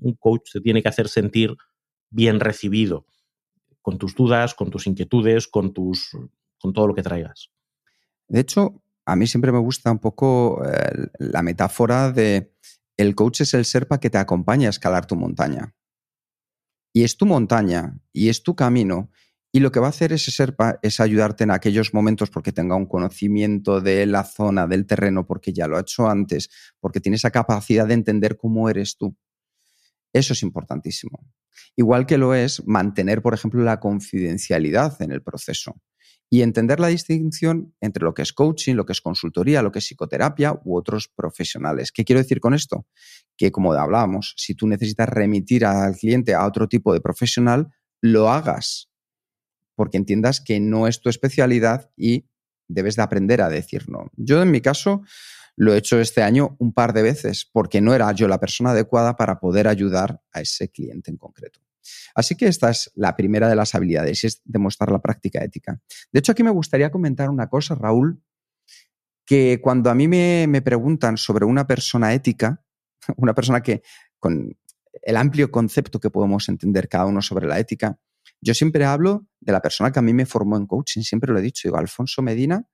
[0.00, 1.56] Un coach se tiene que hacer sentir
[2.10, 3.06] bien recibido
[3.84, 6.16] con tus dudas, con tus inquietudes, con, tus,
[6.58, 7.50] con todo lo que traigas.
[8.26, 12.54] De hecho, a mí siempre me gusta un poco eh, la metáfora de
[12.96, 15.74] el coach es el serpa que te acompaña a escalar tu montaña.
[16.94, 19.10] Y es tu montaña y es tu camino.
[19.52, 22.76] Y lo que va a hacer ese serpa es ayudarte en aquellos momentos porque tenga
[22.76, 26.48] un conocimiento de la zona, del terreno, porque ya lo ha hecho antes,
[26.80, 29.14] porque tiene esa capacidad de entender cómo eres tú.
[30.14, 31.18] Eso es importantísimo.
[31.76, 35.74] Igual que lo es mantener, por ejemplo, la confidencialidad en el proceso
[36.30, 39.80] y entender la distinción entre lo que es coaching, lo que es consultoría, lo que
[39.80, 41.92] es psicoterapia u otros profesionales.
[41.92, 42.86] ¿Qué quiero decir con esto?
[43.36, 47.68] Que como hablábamos, si tú necesitas remitir al cliente a otro tipo de profesional,
[48.00, 48.88] lo hagas,
[49.74, 52.28] porque entiendas que no es tu especialidad y
[52.68, 54.10] debes de aprender a decir no.
[54.16, 55.02] Yo en mi caso
[55.56, 58.70] lo he hecho este año un par de veces porque no era yo la persona
[58.70, 61.60] adecuada para poder ayudar a ese cliente en concreto.
[62.14, 65.80] Así que esta es la primera de las habilidades, es demostrar la práctica ética.
[66.12, 68.22] De hecho, aquí me gustaría comentar una cosa, Raúl,
[69.26, 72.64] que cuando a mí me, me preguntan sobre una persona ética,
[73.16, 73.82] una persona que
[74.18, 74.56] con
[75.02, 77.98] el amplio concepto que podemos entender cada uno sobre la ética,
[78.40, 81.38] yo siempre hablo de la persona que a mí me formó en coaching, siempre lo
[81.38, 82.66] he dicho, digo, Alfonso Medina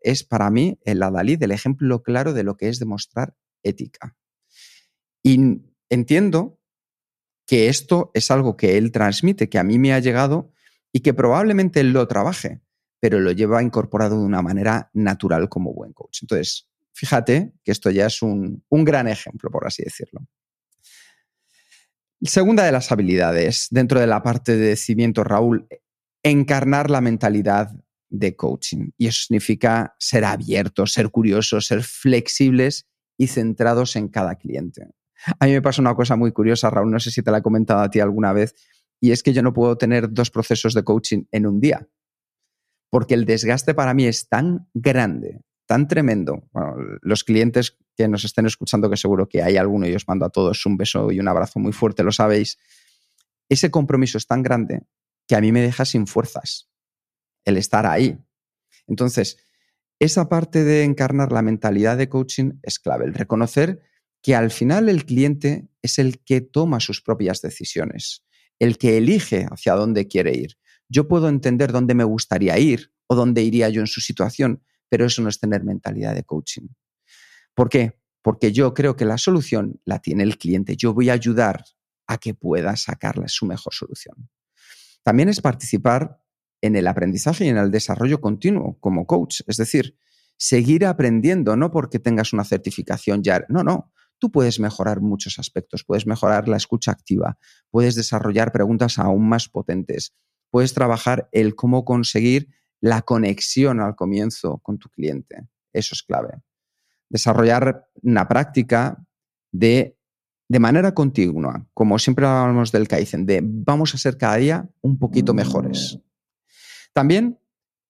[0.00, 4.16] es para mí el adalid, el ejemplo claro de lo que es demostrar ética.
[5.22, 6.58] Y entiendo
[7.46, 10.52] que esto es algo que él transmite, que a mí me ha llegado
[10.92, 12.60] y que probablemente él lo trabaje,
[13.00, 16.22] pero lo lleva incorporado de una manera natural como buen coach.
[16.22, 20.20] Entonces, fíjate que esto ya es un, gran ejemplo, por así decirlo.
[22.22, 25.66] Segunda de las habilidades, dentro de la parte de cimiento, Raúl,
[26.22, 27.72] encarnar la mentalidad
[28.10, 28.90] de coaching.
[28.98, 34.88] Y eso significa ser abiertos, ser curiosos, ser flexibles y centrados en cada cliente.
[35.38, 37.42] A mí me pasa una cosa muy curiosa, Raúl, no sé si te la he
[37.42, 38.54] comentado a ti alguna vez,
[39.00, 41.88] y es que yo no puedo tener dos procesos de coaching en un día,
[42.90, 46.48] porque el desgaste para mí es tan grande, tan tremendo.
[47.02, 50.30] los clientes que nos estén escuchando, que seguro que hay alguno y os mando a
[50.30, 52.58] todos un beso y un abrazo muy fuerte, lo sabéis,
[53.48, 54.82] ese compromiso es tan grande
[55.28, 56.69] que a mí me deja sin fuerzas
[57.44, 58.18] el estar ahí.
[58.86, 59.38] Entonces,
[59.98, 63.82] esa parte de encarnar la mentalidad de coaching es clave, el reconocer
[64.22, 68.24] que al final el cliente es el que toma sus propias decisiones,
[68.58, 70.56] el que elige hacia dónde quiere ir.
[70.88, 75.06] Yo puedo entender dónde me gustaría ir o dónde iría yo en su situación, pero
[75.06, 76.68] eso no es tener mentalidad de coaching.
[77.54, 78.00] ¿Por qué?
[78.22, 80.76] Porque yo creo que la solución la tiene el cliente.
[80.76, 81.64] Yo voy a ayudar
[82.06, 84.28] a que pueda sacarle su mejor solución.
[85.02, 86.20] También es participar
[86.62, 89.40] en el aprendizaje y en el desarrollo continuo como coach.
[89.46, 89.96] Es decir,
[90.36, 93.44] seguir aprendiendo, no porque tengas una certificación ya.
[93.48, 95.82] No, no tú puedes mejorar muchos aspectos.
[95.82, 97.38] Puedes mejorar la escucha activa,
[97.70, 100.14] puedes desarrollar preguntas aún más potentes,
[100.50, 102.48] puedes trabajar el cómo conseguir
[102.80, 105.48] la conexión al comienzo con tu cliente.
[105.72, 106.40] Eso es clave.
[107.08, 109.04] Desarrollar una práctica
[109.50, 109.98] de,
[110.48, 114.98] de manera continua, como siempre hablamos del Kaizen, de vamos a ser cada día un
[114.98, 115.98] poquito mejores.
[116.92, 117.38] También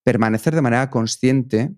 [0.05, 1.75] permanecer de manera consciente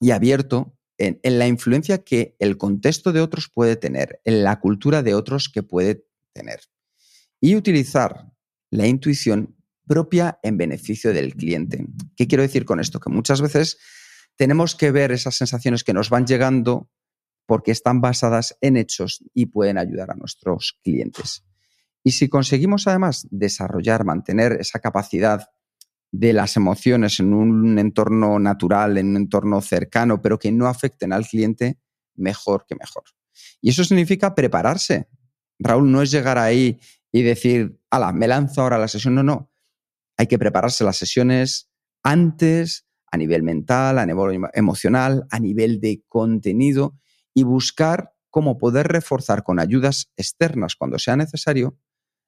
[0.00, 5.02] y abierto en, la influencia que el contexto de otros puede tener, en la cultura
[5.02, 6.60] de otros que puede tener.
[7.40, 8.32] Y utilizar
[8.70, 11.86] la intuición propia en beneficio del cliente.
[12.16, 13.00] ¿Qué quiero decir con esto?
[13.00, 13.78] Que muchas veces
[14.36, 16.90] tenemos que ver esas sensaciones que nos van llegando
[17.46, 21.44] porque están basadas en hechos y pueden ayudar a nuestros clientes.
[22.02, 25.50] Y si conseguimos además desarrollar, mantener esa capacidad
[26.16, 31.12] de las emociones en un entorno natural, en un entorno cercano, pero que no afecten
[31.12, 31.80] al cliente,
[32.14, 33.02] mejor que mejor.
[33.60, 35.08] Y eso significa prepararse.
[35.58, 36.78] Raúl, no es llegar ahí
[37.10, 39.16] y decir, ala, me lanzo ahora la sesión.
[39.16, 39.50] No, no.
[40.16, 41.68] Hay que prepararse las sesiones
[42.04, 46.96] antes, a nivel mental, a nivel emocional, a nivel de contenido
[47.34, 51.76] y buscar cómo poder reforzar con ayudas externas cuando sea necesario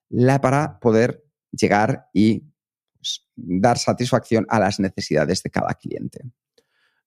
[0.08, 2.48] la para poder llegar y
[2.96, 6.20] pues, dar satisfacción a las necesidades de cada cliente.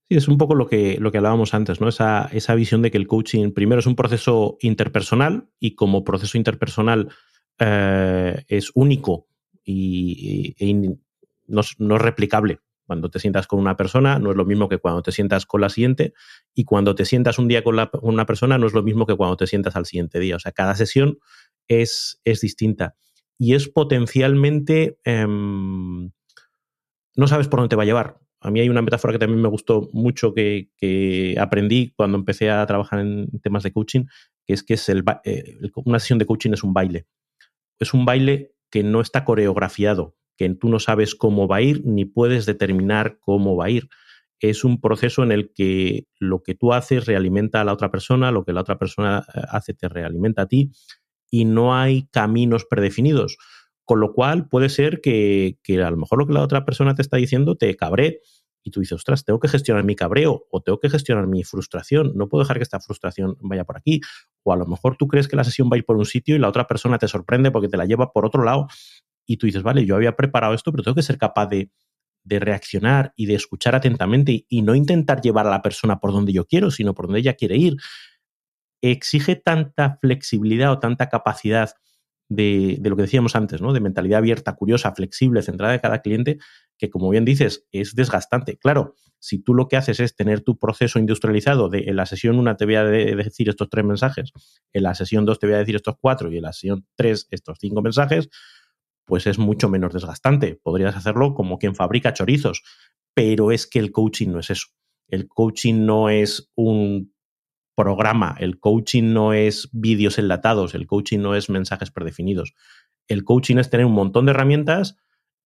[0.10, 1.88] Sí, es un poco lo que, lo que hablábamos antes, ¿no?
[1.88, 6.38] Esa, esa visión de que el coaching primero es un proceso interpersonal y como proceso
[6.38, 7.10] interpersonal
[7.60, 9.28] eh, es único
[9.63, 10.56] y,
[11.47, 12.60] no, no, es replicable.
[12.88, 15.62] Cuando te sientas con una persona no es lo mismo que cuando te sientas con
[15.62, 16.13] la siguiente
[16.56, 19.38] y cuando te sientas un día con, una persona no es lo mismo que cuando
[19.38, 20.38] te sientas al siguiente día.
[20.38, 21.19] O sea, cada sesión
[21.67, 22.95] es, es distinta
[23.39, 24.99] y es potencialmente...
[25.04, 26.12] Em,
[27.15, 28.19] no sabes por dónde te va a llevar.
[28.41, 32.65] A mí hay una metáfora que también me gustó mucho que, aprendí cuando empecé a
[32.65, 34.06] trabajar en temas de coaching,
[34.45, 37.08] que es que es el, eh, una sesión de coaching es un baile.
[37.80, 41.82] Es un baile que no está coreografiado, que tú no sabes cómo va a ir
[41.86, 43.89] ni puedes determinar cómo va a ir.
[44.39, 48.32] Es un proceso en el que lo que tú haces realimenta a la otra persona,
[48.32, 50.71] lo que la otra persona eh, hace te realimenta a ti
[51.29, 53.37] y no hay caminos predefinidos.
[53.85, 57.01] Con lo cual puede ser que, a lo mejor lo que la otra persona te
[57.01, 58.21] está diciendo te cabre
[58.61, 62.11] y tú dices, ostras, tengo que gestionar mi cabreo o tengo que gestionar mi frustración,
[62.15, 64.01] no puedo dejar que esta frustración vaya por aquí.
[64.43, 66.35] O a lo mejor tú crees que la sesión va a ir por un sitio
[66.35, 68.67] y la otra persona te sorprende porque te la lleva por otro lado
[69.29, 71.71] y tú dices, vale, yo había preparado esto, pero tengo que ser capaz de,
[72.25, 76.45] reaccionar y de escuchar atentamente y, no intentar llevar a la persona por donde yo
[76.45, 77.77] quiero, sino por donde ella quiere ir.
[78.81, 81.71] Exige tanta flexibilidad o tanta capacidad
[82.29, 83.73] de, lo que decíamos antes, ¿no?
[83.73, 86.37] De mentalidad abierta, curiosa, flexible, centrada en cada cliente,
[86.77, 88.57] que como bien dices, es desgastante.
[88.57, 92.37] Claro, si tú lo que haces es tener tu proceso industrializado de en la sesión
[92.37, 94.31] 1 te voy a decir estos tres mensajes,
[94.71, 97.27] en la sesión 2 te voy a decir estos cuatro y en la sesión 3
[97.31, 98.29] estos cinco mensajes,
[99.05, 100.59] pues es mucho menos desgastante.
[100.61, 102.61] Podrías hacerlo como quien fabrica chorizos,
[103.15, 104.67] pero es que el coaching no es eso.
[105.07, 107.11] El coaching no es un
[107.79, 112.53] programa, el coaching no es vídeos enlatados, el coaching no es mensajes predefinidos.
[113.07, 114.97] El coaching es tener un montón de herramientas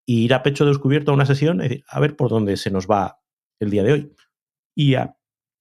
[0.08, 2.72] e ir a pecho descubierto a una sesión y decir, a ver por dónde se
[2.72, 3.20] nos va
[3.60, 4.16] el día de hoy
[4.74, 5.16] y a,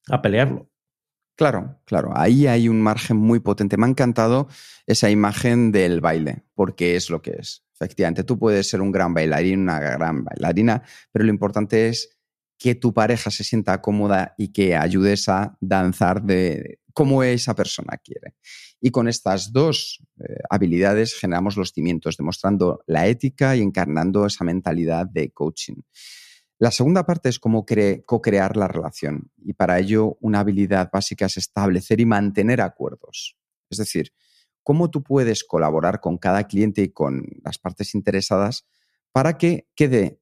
[0.08, 0.70] a pelearlo.
[1.36, 3.76] Claro, claro, ahí hay un margen muy potente.
[3.76, 4.48] Me ha encantado
[4.86, 7.66] esa imagen del baile, porque es lo que es.
[7.74, 12.18] Efectivamente, tú puedes ser un gran bailarín, una gran bailarina, pero lo importante es
[12.62, 17.96] que tu pareja se sienta cómoda y que ayudes a danzar de como esa persona
[17.96, 18.36] quiere.
[18.80, 24.44] Y con estas dos eh, habilidades generamos los cimientos, demostrando la ética y encarnando esa
[24.44, 25.82] mentalidad de coaching.
[26.60, 27.66] La segunda parte es cómo
[28.06, 33.36] co-crear la relación y para ello una habilidad básica es establecer y mantener acuerdos.
[33.70, 34.12] Es decir,
[34.62, 38.68] cómo tú puedes colaborar con cada cliente y con las partes interesadas
[39.10, 40.20] para que quede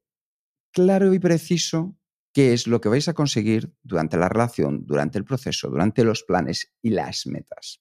[0.73, 2.00] claro y preciso
[2.33, 6.23] qué es lo que vais a conseguir durante la relación, durante el proceso, durante los
[6.23, 7.81] planes y las metas.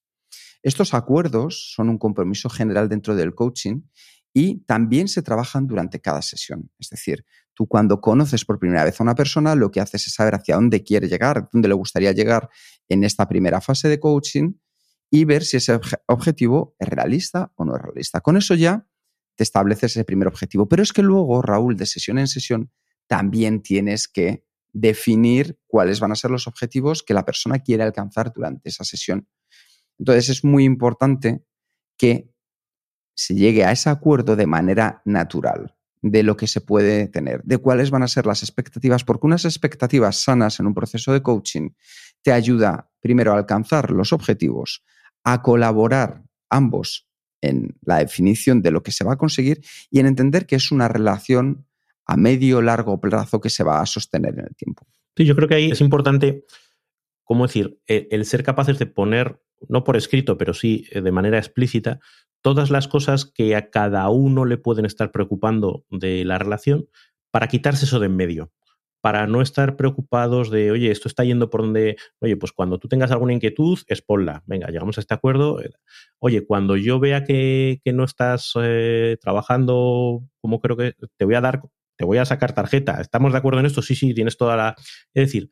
[0.62, 3.82] Estos acuerdos son un compromiso general dentro del coaching
[4.34, 6.70] y también se trabajan durante cada sesión.
[6.78, 10.14] Es decir, tú cuando conoces por primera vez a una persona, lo que haces es
[10.14, 12.50] saber hacia dónde quiere llegar, dónde le gustaría llegar
[12.90, 14.54] en esta primera fase de coaching
[15.10, 18.22] y ver si ese objetivo es realista o no es realista.
[18.22, 18.86] Con eso ya
[19.36, 20.68] te estableces ese primer objetivo.
[20.68, 22.72] Pero es que luego, Raúl, de sesión en sesión,
[23.10, 28.32] también tienes que definir cuáles van a ser los objetivos que la persona quiere alcanzar
[28.32, 29.28] durante esa sesión.
[29.98, 31.44] Entonces es muy importante
[31.98, 32.32] que
[33.16, 37.58] se llegue a ese acuerdo de manera natural de lo que se puede tener, de
[37.58, 41.72] cuáles van a ser las expectativas, porque unas expectativas sanas en un proceso de coaching
[42.22, 44.84] te ayuda primero a alcanzar los objetivos,
[45.24, 47.10] a colaborar ambos
[47.42, 50.72] en la definición de lo que se va a conseguir y en entender que es
[50.72, 51.66] una relación
[52.10, 54.88] a medio largo plazo que se va a sostener en el tiempo.
[55.16, 56.44] Sí, yo creo que ahí es importante,
[57.24, 61.12] ¿cómo decir?, e, el, ser capaces de poner, no por escrito, pero sí eh, de
[61.12, 62.00] manera explícita,
[62.42, 66.90] todas las cosas que a cada uno le pueden estar preocupando de la relación
[67.30, 68.52] para quitarse eso de en medio
[69.02, 72.88] para no estar preocupados de, oye, esto está yendo por donde, oye, pues cuando tú
[72.88, 74.44] tengas alguna inquietud, exponla.
[74.46, 75.60] Venga, llegamos a este acuerdo.
[76.20, 81.42] Oye, cuando yo vea que, no estás eh, trabajando como creo que te voy a
[81.42, 81.62] dar
[82.00, 83.02] te voy a sacar tarjeta.
[83.02, 83.82] ¿Estamos de acuerdo en esto?
[83.82, 84.76] Sí, sí, tienes toda la...
[85.14, 85.50] Es decir,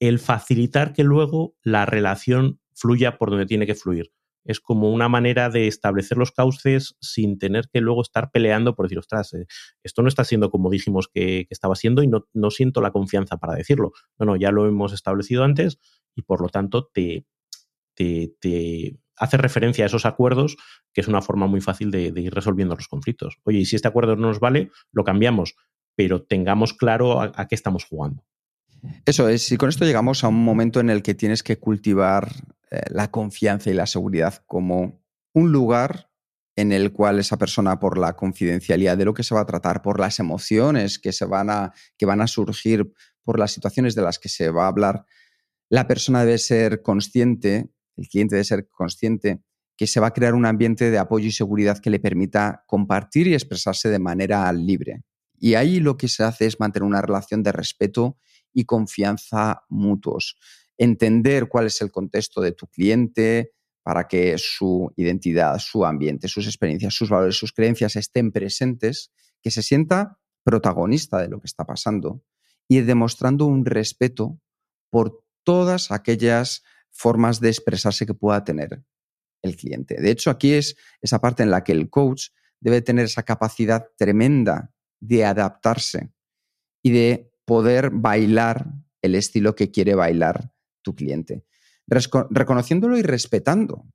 [0.00, 4.10] el facilitar que luego la relación fluya por donde tiene que fluir.
[4.46, 8.86] Es como una manera de establecer los cauces sin tener que luego estar peleando por
[8.86, 9.44] decir, ostras, eh,
[9.82, 13.36] esto no está siendo como dijimos que, estaba siendo y no, no, siento la confianza
[13.36, 13.92] para decirlo.
[14.18, 15.78] No, no, ya lo hemos establecido antes
[16.14, 17.26] y por lo tanto te,
[17.94, 18.34] te,
[19.16, 20.56] hace referencia a esos acuerdos,
[20.92, 23.38] que es una forma muy fácil de, ir resolviendo los conflictos.
[23.44, 25.54] Oye, y si este acuerdo no nos vale, lo cambiamos,
[25.94, 28.24] pero tengamos claro a, qué estamos jugando.
[29.04, 32.30] Eso es, y con esto llegamos a un momento en el que tienes que cultivar
[32.70, 35.02] eh, la confianza y la seguridad como
[35.32, 36.10] un lugar
[36.56, 39.82] en el cual esa persona, por la confidencialidad de lo que se va a tratar,
[39.82, 42.92] por las emociones que, se van, a, que van a surgir,
[43.22, 45.04] por las situaciones de las que se va a hablar,
[45.68, 49.42] la persona debe ser consciente el cliente debe ser consciente
[49.76, 53.26] que se va a crear un ambiente de apoyo y seguridad que le permita compartir
[53.26, 55.02] y expresarse de manera libre.
[55.38, 58.18] Y ahí lo que se hace es mantener una relación de respeto
[58.54, 60.38] y confianza mutuos.
[60.78, 66.46] Entender cuál es el contexto de tu cliente para que su identidad, su ambiente, sus
[66.46, 71.64] experiencias, sus valores, sus creencias estén presentes, que se sienta protagonista de lo que está
[71.64, 72.22] pasando
[72.66, 74.40] y demostrando un respeto
[74.90, 76.64] por todas aquellas
[76.96, 78.82] formas de expresarse que pueda tener
[79.42, 80.00] el cliente.
[80.00, 82.28] De hecho, aquí es esa parte en la que el coach
[82.60, 86.10] debe tener esa capacidad tremenda de adaptarse
[86.82, 88.66] y de poder bailar
[89.02, 91.44] el estilo que quiere bailar tu cliente,
[91.86, 93.86] reconociéndolo y respetando.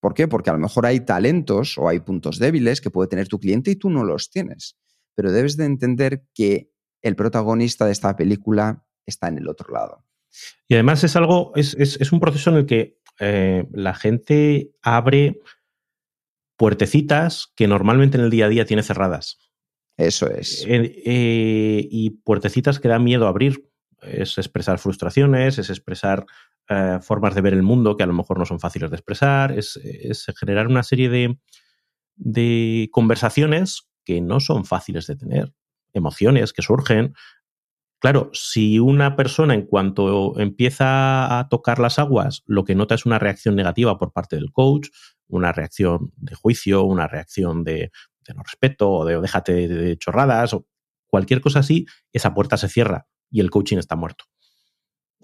[0.00, 0.28] ¿Por qué?
[0.28, 3.70] Porque a lo mejor hay talentos o hay puntos débiles que puede tener tu cliente
[3.70, 4.76] y tú no los tienes.
[5.14, 10.04] Pero debes de entender que el protagonista de esta película está en el otro lado.
[10.68, 15.40] Y además es algo, es, un proceso en el que eh, la gente abre
[16.56, 19.38] puertecitas que normalmente en el día a día tiene cerradas.
[19.96, 20.64] Eso es.
[20.66, 23.68] Eh, eh, y puertecitas que da miedo abrir.
[24.00, 26.24] Es expresar frustraciones, es expresar
[27.02, 29.76] formas de ver el mundo que a lo mejor no son fáciles de expresar, es,
[30.38, 31.36] generar una serie de,
[32.14, 35.52] de conversaciones que no son fáciles de tener,
[35.92, 37.14] emociones que surgen,
[38.00, 43.04] Claro, si una persona en cuanto empieza a tocar las aguas, lo que nota es
[43.04, 44.88] una reacción negativa por parte del coach,
[45.28, 47.90] una reacción de juicio, una reacción de,
[48.34, 50.66] no respeto o de déjate de chorradas o
[51.08, 54.24] cualquier cosa así, esa puerta se cierra y el coaching está muerto.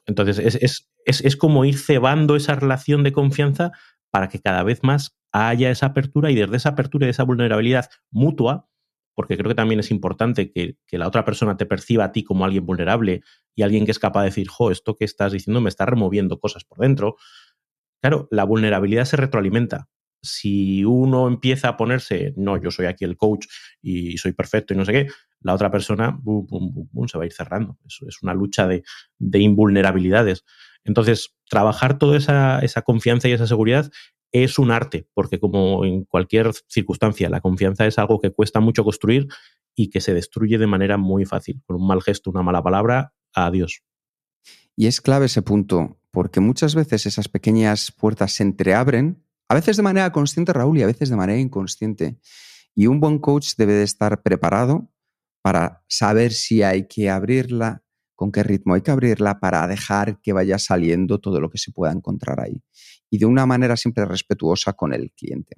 [0.04, 3.72] Entonces, es, es como ir cebando esa relación de confianza
[4.10, 7.88] para que cada vez más haya esa apertura y desde esa apertura y esa vulnerabilidad
[8.10, 8.68] mutua,
[9.16, 12.44] porque creo que también es importante que, la otra persona te perciba a ti como
[12.44, 13.22] alguien vulnerable
[13.54, 16.38] y alguien que es capaz de decir, jo, esto que estás diciendo me está removiendo
[16.38, 17.16] cosas por dentro.
[18.02, 19.88] Claro, la vulnerabilidad se retroalimenta.
[20.22, 23.46] Si uno empieza a ponerse, no, yo soy aquí el coach
[23.80, 25.06] y soy perfecto y no sé qué,
[25.40, 26.20] la otra persona
[27.06, 27.78] se va a ir cerrando.
[27.86, 28.82] Es, es una lucha de,
[29.18, 30.44] invulnerabilidades.
[30.84, 33.90] Entonces, trabajar toda esa, esa confianza y esa seguridad
[34.32, 38.84] es un arte, porque como en cualquier circunstancia, la confianza es algo que cuesta mucho
[38.84, 39.28] construir
[39.74, 41.62] y que se destruye de manera muy fácil.
[41.66, 43.82] Con un mal gesto, una mala palabra, adiós.
[44.74, 49.76] Y es clave ese punto, porque muchas veces esas pequeñas puertas se entreabren, a veces
[49.76, 52.18] de manera consciente, Raúl, y a veces de manera inconsciente.
[52.74, 54.90] Y un buen coach debe de estar preparado
[55.40, 57.84] para saber si hay que abrirla,
[58.16, 61.70] con qué ritmo hay que abrirla para dejar que vaya saliendo todo lo que se
[61.70, 62.62] pueda encontrar ahí
[63.10, 65.56] y de una manera siempre respetuosa con el cliente.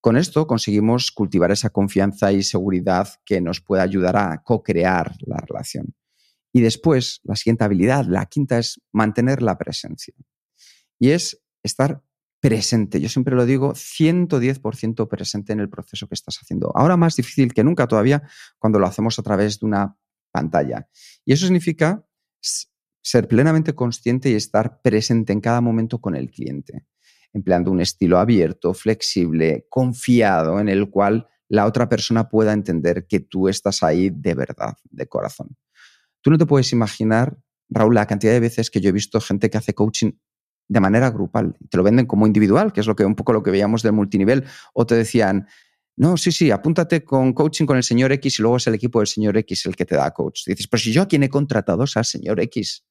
[0.00, 5.38] Con esto conseguimos cultivar esa confianza y seguridad que nos puede ayudar a co-crear la
[5.38, 5.94] relación.
[6.52, 10.14] Y después, la siguiente habilidad, la quinta, es mantener la presencia.
[10.98, 12.02] Y es estar
[12.38, 13.00] presente.
[13.00, 16.70] Yo siempre lo digo, 110% presente en el proceso que estás haciendo.
[16.76, 18.22] Ahora más difícil que nunca todavía
[18.58, 19.96] cuando lo hacemos a través de una
[20.30, 20.86] pantalla.
[21.24, 22.04] Y eso significa
[23.04, 26.86] ser plenamente consciente y estar presente en cada momento con el cliente,
[27.34, 33.20] empleando un estilo abierto, flexible, confiado, en el cual la otra persona pueda entender que
[33.20, 35.54] tú estás ahí de verdad, de corazón.
[36.22, 37.36] Tú no te puedes imaginar,
[37.68, 40.12] Raúl, la cantidad de veces que yo he visto gente que hace coaching
[40.66, 43.42] de manera grupal te lo venden como individual, que es lo que un poco lo
[43.42, 45.46] que veíamos del multinivel, o te decían,
[45.96, 49.00] no, sí, sí, apúntate con coaching con el señor X y luego es el equipo
[49.00, 50.46] del señor X el que te da coach.
[50.46, 52.82] dices, pero si yo a quien he contratado es al señor X.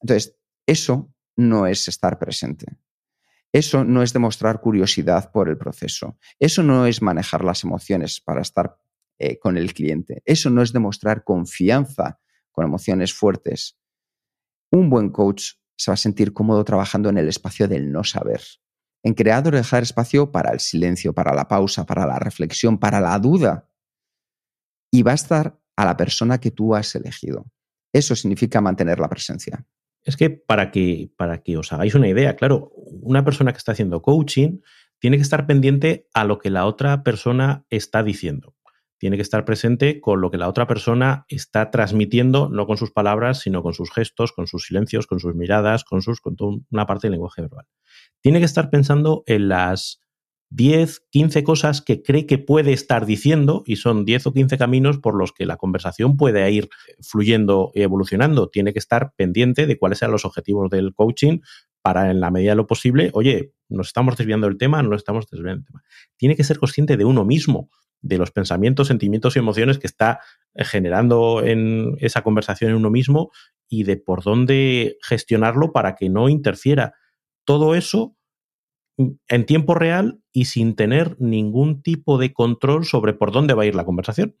[0.00, 0.36] Entonces,
[0.66, 2.66] eso no es estar presente.
[3.52, 6.18] Eso no es demostrar curiosidad por el proceso.
[6.38, 8.76] Eso no es manejar las emociones para estar
[9.18, 10.22] eh, con el cliente.
[10.26, 12.20] Eso no es demostrar confianza
[12.52, 13.78] con emociones fuertes.
[14.70, 18.42] Un buen coach se va a sentir cómodo trabajando en el espacio del no saber,
[19.02, 23.00] en crear o dejar espacio para el silencio, para la pausa, para la reflexión, para
[23.00, 23.70] la duda.
[24.90, 27.46] Y va a estar a la persona que tú has elegido.
[27.92, 29.64] Eso significa mantener la presencia.
[30.06, 32.70] Es que para, que para que os hagáis una idea, claro,
[33.02, 34.60] una persona que está haciendo coaching
[35.00, 38.54] tiene que estar pendiente a lo que la otra persona está diciendo.
[38.98, 42.92] Tiene que estar presente con lo que la otra persona está transmitiendo, no con sus
[42.92, 46.56] palabras, sino con sus gestos, con sus silencios, con sus miradas, con, sus, con toda
[46.70, 47.66] una parte del lenguaje verbal.
[48.20, 50.05] Tiene que estar pensando en las
[50.50, 54.98] 10, 15 cosas que cree que puede estar diciendo y son 10 o 15 caminos
[54.98, 56.68] por los que la conversación puede ir
[57.00, 58.48] fluyendo y evolucionando.
[58.48, 61.40] Tiene que estar pendiente de cuáles sean los objetivos del coaching
[61.82, 65.28] para, en la medida de lo posible, oye, nos estamos desviando del tema, no estamos
[65.30, 65.84] desviando del tema.
[66.16, 67.70] Tiene que ser consciente de uno mismo,
[68.00, 70.20] de los pensamientos, sentimientos y emociones que está
[70.54, 73.30] generando en esa conversación en uno mismo
[73.68, 76.94] y de por dónde gestionarlo para que no interfiera.
[77.44, 78.15] Todo eso
[78.96, 83.66] en tiempo real y sin tener ningún tipo de control sobre por dónde va a
[83.66, 84.36] ir la conversación.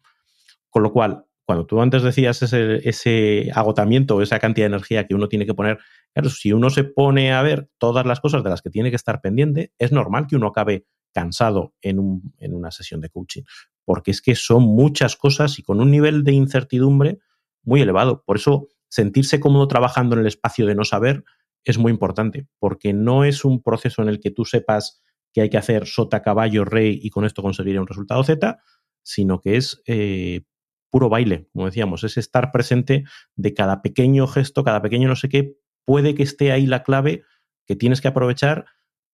[0.70, 5.14] Con lo cual, cuando tú antes decías ese, ese agotamiento, esa cantidad de energía que
[5.14, 5.78] uno tiene que poner,
[6.12, 8.96] claro, si uno se pone a ver todas las cosas de las que tiene que
[8.96, 13.42] estar pendiente, es normal que uno acabe cansado en, un, en una sesión de coaching,
[13.84, 17.20] porque es que son muchas cosas y con un nivel de incertidumbre
[17.62, 18.22] muy elevado.
[18.26, 21.24] Por eso, sentirse cómodo trabajando en el espacio de no saber
[21.70, 25.02] es muy importante, porque no es un proceso en el que tú sepas
[25.32, 28.58] que hay que hacer sota, caballo, rey y con esto conseguir un resultado Z,
[29.02, 30.42] sino que es eh,
[30.90, 33.04] puro baile, como decíamos, es estar presente
[33.34, 37.24] de cada pequeño gesto, cada pequeño no sé qué, puede que esté ahí la clave
[37.66, 38.66] que tienes que aprovechar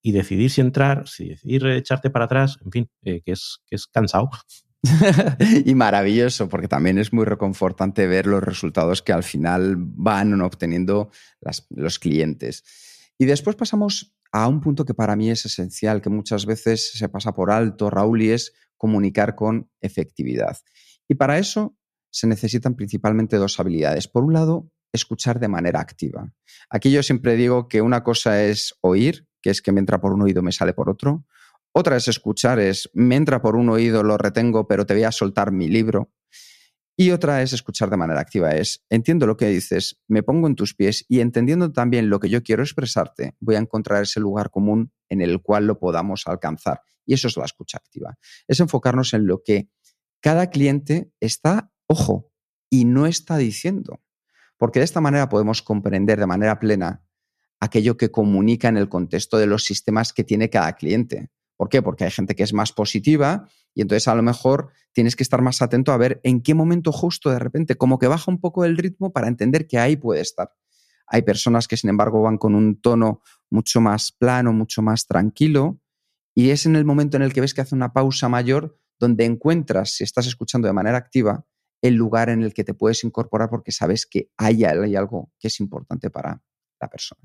[0.03, 3.77] y decidir si entrar, si decidir echarte para atrás, en fin, eh, que, es, que
[3.77, 4.31] es cansado.
[5.65, 11.11] y maravilloso, porque también es muy reconfortante ver los resultados que al final van obteniendo
[11.71, 12.65] los clientes.
[13.19, 17.09] Y después pasamos a un punto que para mí es esencial, que muchas veces se
[17.09, 20.59] pasa por alto, Raúl, y es comunicar con efectividad.
[21.07, 21.77] Y para eso
[22.11, 24.09] se necesitan principalmente dos habilidades.
[24.09, 26.33] Por un lado, escuchar de manera activa.
[26.69, 30.13] Aquí yo siempre digo que una cosa es oír, que es que me entra por
[30.13, 31.25] un oído, me sale por otro.
[31.73, 35.13] Otra es escuchar, es me entra por un oído, lo retengo, pero te voy a
[35.13, 36.13] soltar mi libro.
[36.97, 40.55] Y otra es escuchar de manera activa, es entiendo lo que dices, me pongo en
[40.55, 44.51] tus pies y entendiendo también lo que yo quiero expresarte, voy a encontrar ese lugar
[44.51, 46.83] común en el cual lo podamos alcanzar.
[47.07, 48.19] Y eso es la escucha activa.
[48.47, 49.71] Es enfocarnos en lo que
[50.21, 52.31] cada cliente está, ojo,
[52.71, 54.01] y no está diciendo.
[54.57, 57.05] Porque de esta manera podemos comprender de manera plena
[57.59, 61.31] aquello que comunica en el contexto de los sistemas que tiene cada cliente.
[61.57, 61.83] ¿Por qué?
[61.83, 65.43] Porque hay gente que es más positiva y entonces a lo mejor tienes que estar
[65.43, 68.65] más atento a ver en qué momento justo de repente como que baja un poco
[68.65, 70.53] el ritmo para entender que ahí puede estar.
[71.07, 75.81] Hay personas que sin embargo van con un tono mucho más plano, mucho más tranquilo
[76.35, 79.25] y es en el momento en el que ves que hace una pausa mayor donde
[79.25, 81.45] encuentras, si estás escuchando de manera activa,
[81.83, 85.49] el lugar en el que te puedes incorporar porque sabes que hay, hay algo que
[85.49, 86.41] es importante para
[86.81, 87.21] la persona.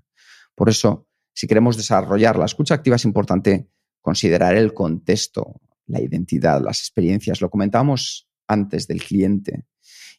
[0.56, 3.70] Por eso, si queremos desarrollar la escucha activa, es importante
[4.08, 7.42] considerar el contexto, la identidad, las experiencias.
[7.42, 9.66] Lo comentábamos antes del cliente.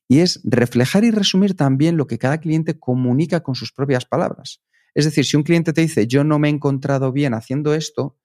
[0.07, 4.61] Y es reflejar y resumir también lo que cada cliente comunica con sus propias palabras.
[4.95, 8.19] Es decir, si un cliente te dice, yo no me he encontrado bien haciendo esto,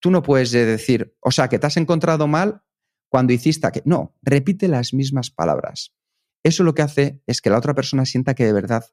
[0.00, 2.62] tú no puedes decir, o sea, que te has encontrado mal
[3.10, 3.82] cuando hiciste que.
[3.84, 5.92] No, repite las mismas palabras.
[6.42, 8.86] Eso lo que hace es que la otra persona sienta que de verdad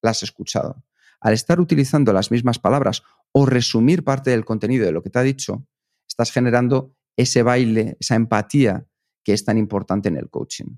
[0.00, 0.82] la has escuchado
[1.22, 5.18] al estar utilizando las mismas palabras o resumir parte del contenido de lo que te
[5.20, 5.64] ha dicho,
[6.06, 8.86] estás generando ese baile, esa empatía
[9.22, 10.76] que es tan importante en el coaching.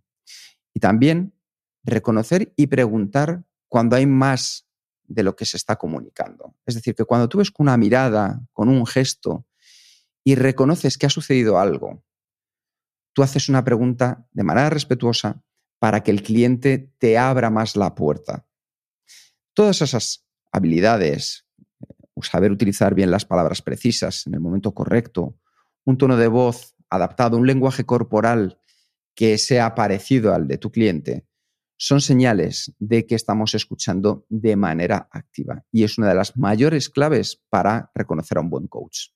[0.75, 1.35] Y también
[1.83, 4.69] reconocer y preguntar cuando hay más
[5.05, 6.55] de lo que se está comunicando.
[6.67, 9.47] Es decir, que cuando tú ves con una mirada, con un gesto,
[10.25, 12.03] y reconoces que ha sucedido algo,
[13.13, 15.43] tú haces una pregunta de manera respetuosa
[15.79, 18.47] para que el cliente te abra más la puerta.
[19.53, 20.24] Todas esas
[20.55, 21.47] habilidades,
[22.23, 25.37] saber utilizar bien las palabras precisas en el momento correcto,
[25.85, 28.61] un tono de voz adaptado, un lenguaje corporal
[29.15, 31.27] que sea parecido al de tu cliente,
[31.77, 36.89] son señales de que estamos escuchando de manera activa y es una de las mayores
[36.89, 39.09] claves para reconocer a un buen coach.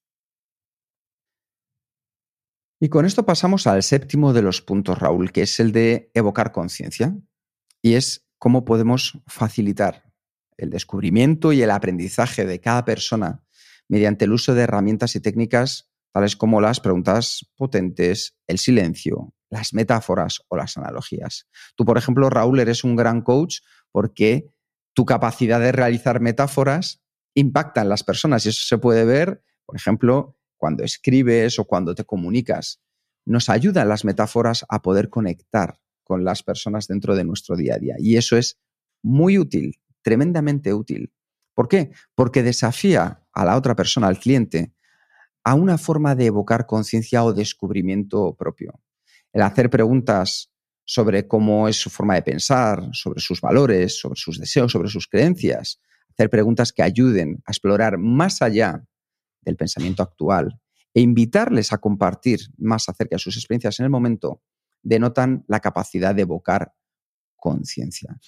[2.81, 6.53] Y con esto pasamos al séptimo de los puntos, Raúl, que es el de evocar
[6.53, 7.17] conciencia
[7.81, 10.08] y es cómo podemos facilitar
[10.59, 13.43] el descubrimiento y el aprendizaje de cada persona
[13.89, 19.73] mediante el uso de herramientas y técnicas tales como las preguntas potentes, el silencio, las
[19.73, 21.47] metáforas o las analogías.
[21.77, 23.59] Tú, por ejemplo, Raúl, eres un gran coach
[23.93, 24.51] porque
[24.95, 27.01] tu capacidad de realizar metáforas
[27.35, 31.95] impacta en las personas y eso se puede ver, por ejemplo, cuando escribes o cuando
[31.95, 32.81] te comunicas.
[33.25, 37.79] Nos ayudan las metáforas a poder conectar con las personas dentro de nuestro día a
[37.79, 38.59] día y eso es
[39.03, 41.13] muy útil tremendamente útil.
[41.55, 41.91] ¿Por qué?
[42.15, 44.73] Porque desafía a la otra persona, al cliente,
[45.45, 48.81] a una forma de evocar conciencia o descubrimiento propio.
[49.33, 50.51] El hacer preguntas
[50.85, 55.07] sobre cómo es su forma de pensar, sobre sus valores, sobre sus deseos, sobre sus
[55.07, 55.81] creencias,
[56.11, 58.85] hacer preguntas que ayuden a explorar más allá
[59.43, 60.61] del pensamiento actual
[60.95, 64.43] e invitarles a compartir más acerca de sus experiencias en el momento,
[64.83, 66.73] denotan la capacidad de evocar
[67.37, 68.19] conciencia.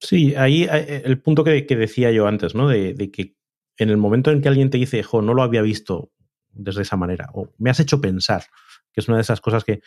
[0.00, 2.68] Sí, ahí eh, el punto que, decía yo antes, ¿no?
[2.68, 3.36] De, que
[3.76, 6.10] en el momento en que alguien te dice, jo, no lo había visto
[6.52, 8.44] desde esa manera, o me has hecho pensar,
[8.92, 9.80] que es una de esas cosas que.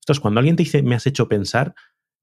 [0.00, 1.74] Esto es cuando alguien te dice, me has hecho pensar,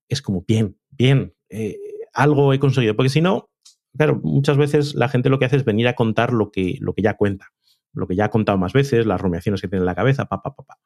[0.09, 1.77] es como, bien, bien, eh,
[2.13, 2.93] algo he conseguido.
[2.97, 3.49] Porque si no,
[3.97, 6.93] claro, muchas veces la gente lo que hace es venir a contar lo que, lo
[6.93, 7.53] que ya cuenta,
[7.93, 10.41] lo que ya ha contado más veces, las rumiaciones que tiene en la cabeza, pa,
[10.41, 10.77] pa, pa, pa.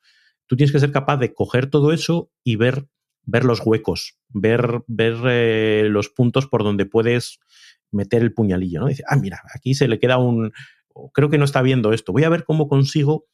[0.45, 2.87] Tú tienes que ser capaz de coger todo eso y ver
[3.25, 7.39] ver los huecos, ver, ver eh, los puntos por donde puedes
[7.91, 8.87] meter el puñalillo, ¿no?
[8.87, 10.51] Dice, ah, mira, aquí se le queda un,
[11.13, 13.27] creo que no está viendo esto, voy a ver cómo consigo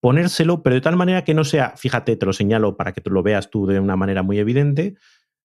[0.00, 3.10] ponérselo, pero de tal manera que no sea, fíjate, te lo señalo para que tú
[3.10, 4.96] lo veas tú de una manera muy evidente,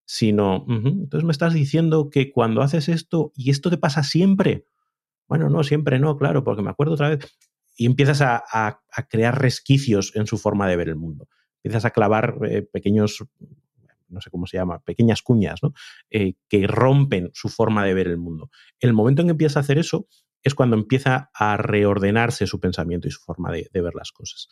[0.05, 4.67] sino, entonces me estás diciendo que cuando haces esto, y esto te pasa siempre,
[5.27, 7.37] bueno, no, siempre no, claro, porque me acuerdo otra vez,
[7.77, 11.27] y empiezas a, a crear resquicios en su forma de ver el mundo
[11.63, 13.23] empiezas a clavar eh, pequeños,
[14.09, 15.73] no sé cómo se llama, pequeñas cuñas, ¿no?
[16.09, 18.49] Eh, que rompen su forma de ver el mundo.
[18.79, 20.07] El momento en que empieza a hacer eso
[20.43, 24.47] es cuando empieza a reordenarse su pensamiento y su forma de, ver las cosas.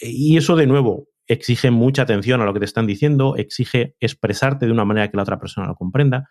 [0.00, 4.66] Y eso, de nuevo, exige mucha atención a lo que te están diciendo, exige expresarte
[4.66, 6.28] de una manera que la otra persona lo comprenda.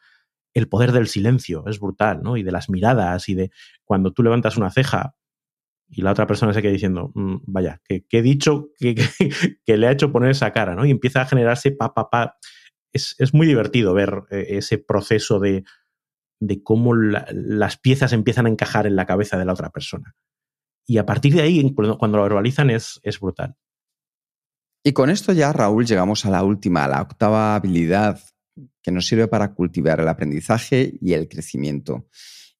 [0.54, 2.36] El poder del silencio es brutal, ¿no?
[2.36, 3.52] Y de las miradas y de
[3.86, 5.16] cuando tú levantas una ceja,
[5.92, 8.96] y la otra persona se queda diciendo, mm, vaya, que, he dicho que,
[9.66, 10.86] que, le ha hecho poner esa cara, ¿no?
[10.86, 12.38] Y empieza a generarse pa, pa.
[12.94, 15.64] Es, muy divertido ver eh, ese proceso de,
[16.40, 20.16] de cómo las piezas empiezan a encajar en la cabeza de la otra persona.
[20.88, 23.56] Y a partir de ahí, cuando lo verbalizan, es, es brutal.
[24.84, 28.20] Y con esto ya, Raúl, llegamos a la última, a la octava habilidad
[28.82, 32.08] que nos sirve para cultivar el aprendizaje y el crecimiento.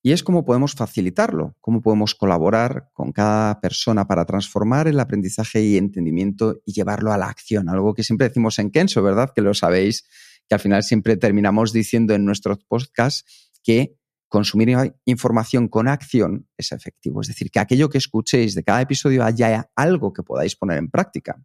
[0.04, 5.62] Y es cómo podemos facilitarlo, cómo podemos colaborar con cada persona para transformar el aprendizaje
[5.62, 7.70] y entendimiento y llevarlo a la acción.
[7.70, 9.32] Algo que siempre decimos en Kenso, ¿verdad?
[9.36, 10.04] Que lo sabéis,
[10.50, 13.96] que al final siempre terminamos diciendo en nuestros podcasts que
[14.28, 14.76] consumir
[15.06, 17.22] información con acción es efectivo.
[17.22, 20.90] Es decir, que aquello que escuchéis de cada episodio haya algo que podáis poner en
[20.90, 21.44] práctica.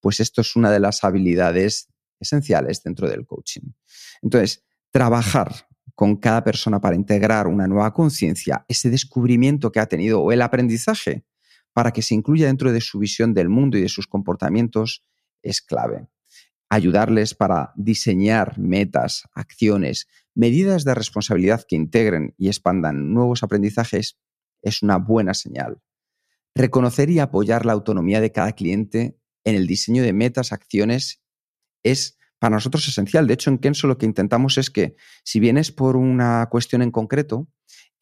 [0.00, 3.72] Pues esto es una de las habilidades esenciales dentro del coaching.
[4.22, 10.20] Entonces, trabajar con cada persona para integrar una nueva conciencia, ese descubrimiento que ha tenido
[10.20, 11.24] o el aprendizaje
[11.72, 15.04] para que se incluya dentro de su visión del mundo y de sus comportamientos
[15.42, 16.08] es clave.
[16.68, 24.18] Ayudarles para diseñar metas, acciones, medidas de responsabilidad que integren y expandan nuevos aprendizajes
[24.62, 25.80] es una buena señal.
[26.54, 31.22] Reconocer y apoyar la autonomía de cada cliente en el diseño de metas, acciones,
[31.82, 33.26] es para nosotros es esencial.
[33.26, 36.90] De hecho, en Kenso lo que intentamos es que si vienes por una cuestión en
[36.90, 37.48] concreto,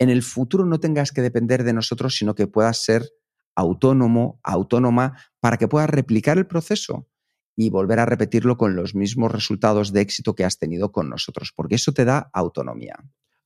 [0.00, 3.08] en el futuro no tengas que depender de nosotros, sino que puedas ser
[3.54, 7.06] autónomo, autónoma, para que puedas replicar el proceso
[7.54, 11.52] y volver a repetirlo con los mismos resultados de éxito que has tenido con nosotros,
[11.54, 12.96] porque eso te da autonomía.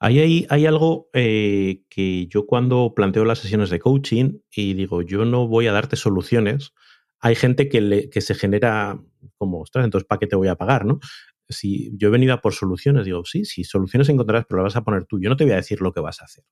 [0.00, 5.02] Ahí hay, hay algo eh, que yo cuando planteo las sesiones de coaching y digo,
[5.02, 6.72] yo no voy a darte soluciones,
[7.20, 9.00] hay gente que, se genera
[9.36, 10.84] como, ostras, entonces ¿para qué te voy a pagar?
[10.84, 11.00] ¿no?
[11.48, 14.80] Si yo he venido a por soluciones, digo, sí, sí, soluciones encontrarás, pero las vas
[14.80, 15.20] a poner tú.
[15.20, 16.44] Yo no te voy a decir lo que vas a hacer.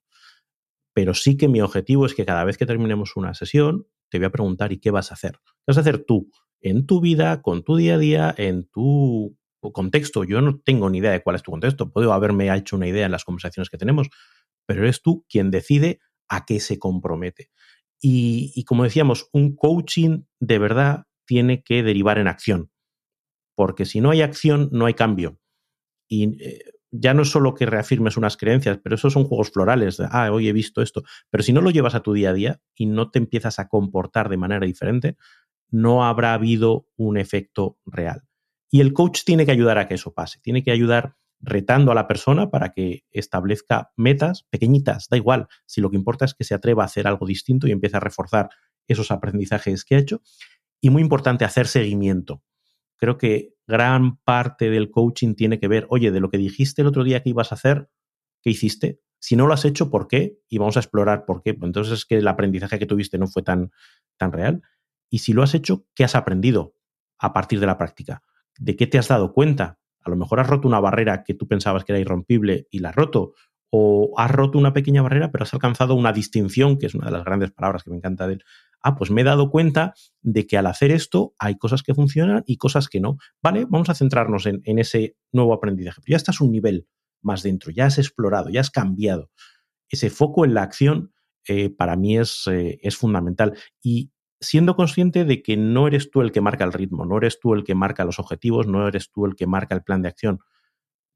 [0.94, 4.26] Pero sí que mi objetivo es que cada vez que terminemos una sesión, te voy
[4.26, 5.32] a preguntar, ¿y qué vas a hacer?
[5.32, 9.36] ¿Qué vas a hacer tú en tu vida, con tu día a día, en tu
[9.60, 10.22] contexto?
[10.22, 11.90] Yo no tengo ni idea de cuál es tu contexto.
[11.90, 14.08] Puedo haberme hecho una idea en las conversaciones que tenemos,
[14.66, 15.98] pero eres tú quien decide
[16.28, 17.50] a qué se compromete.
[18.06, 22.70] Y, como decíamos, un coaching de verdad tiene que derivar en acción,
[23.56, 25.40] porque si no hay acción, no hay cambio.
[26.06, 30.00] Y eh, ya no es solo que reafirmes unas creencias, pero esos son juegos florales,
[30.00, 32.60] ah, hoy he visto esto, pero si no lo llevas a tu día a día
[32.74, 35.16] y no te empiezas a comportar de manera diferente,
[35.70, 38.24] no habrá habido un efecto real.
[38.70, 41.94] Y el coach tiene que ayudar a que eso pase, tiene que ayudar retando a
[41.94, 46.44] la persona para que establezca metas pequeñitas, da igual, si lo que importa es que
[46.44, 48.50] se atreva a hacer algo distinto y empiece a reforzar
[48.86, 50.22] esos aprendizajes que ha hecho.
[50.80, 52.42] Y muy importante, hacer seguimiento.
[52.96, 56.88] Creo que gran parte del coaching tiene que ver, oye, de lo que dijiste el
[56.88, 57.88] otro día que ibas a hacer,
[58.42, 59.00] ¿qué hiciste?
[59.18, 60.38] Si no lo has hecho, ¿por qué?
[60.48, 61.54] Y vamos a explorar por qué.
[61.54, 63.70] Pues entonces es que el aprendizaje que tuviste no fue tan,
[64.18, 64.62] tan real.
[65.08, 66.74] Y si lo has hecho, ¿qué has aprendido
[67.18, 68.22] a partir de la práctica?
[68.58, 69.78] ¿De qué te has dado cuenta?
[70.04, 72.90] A lo mejor has roto una barrera que tú pensabas que era irrompible y la
[72.90, 73.32] has roto.
[73.76, 77.12] o has roto una pequeña barrera, pero has alcanzado una distinción, que es una de
[77.12, 78.44] las grandes palabras que me encanta de él.
[78.80, 82.44] Ah, pues me he dado cuenta de que al hacer esto hay cosas que funcionan
[82.46, 83.16] y cosas que no.
[83.42, 86.02] Vale, vamos a centrarnos en, ese nuevo aprendizaje.
[86.06, 86.86] ya estás un nivel
[87.20, 89.30] más dentro, ya has explorado, ya has cambiado.
[89.88, 91.12] Ese foco en la acción
[91.48, 93.56] eh, para mí es, eh, es fundamental.
[93.82, 94.12] Y
[94.44, 97.54] siendo consciente de que no eres tú el que marca el ritmo, no eres tú
[97.54, 100.40] el que marca los objetivos, no eres tú el que marca el plan de acción,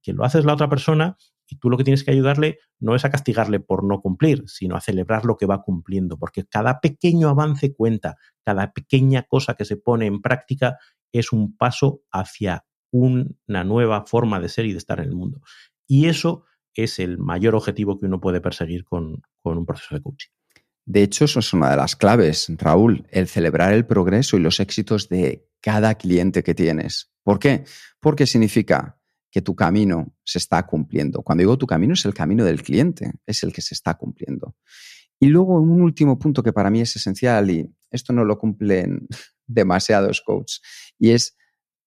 [0.03, 1.17] que lo haces la otra persona
[1.47, 4.77] y tú lo que tienes que ayudarle no es a castigarle por no cumplir, sino
[4.77, 9.65] a celebrar lo que va cumpliendo, porque cada pequeño avance cuenta, cada pequeña cosa que
[9.65, 10.79] se pone en práctica
[11.13, 15.41] es un paso hacia una nueva forma de ser y de estar en el mundo.
[15.87, 20.03] Y eso es el mayor objetivo que uno puede perseguir con, con un proceso de
[20.03, 20.31] coaching.
[20.89, 24.59] De hecho, eso es una de las claves, Raúl, el celebrar el progreso y los
[24.59, 27.13] éxitos de cada cliente que tienes.
[27.23, 27.65] ¿Por qué?
[28.01, 28.99] Porque significa
[29.31, 31.21] que tu camino se está cumpliendo.
[31.21, 34.57] Cuando digo tu camino es el camino del cliente, es el que se está cumpliendo.
[35.21, 39.09] Y luego un último punto que para mí es esencial y esto no lo cumplen
[39.47, 40.63] demasiados coaches
[40.99, 41.37] y es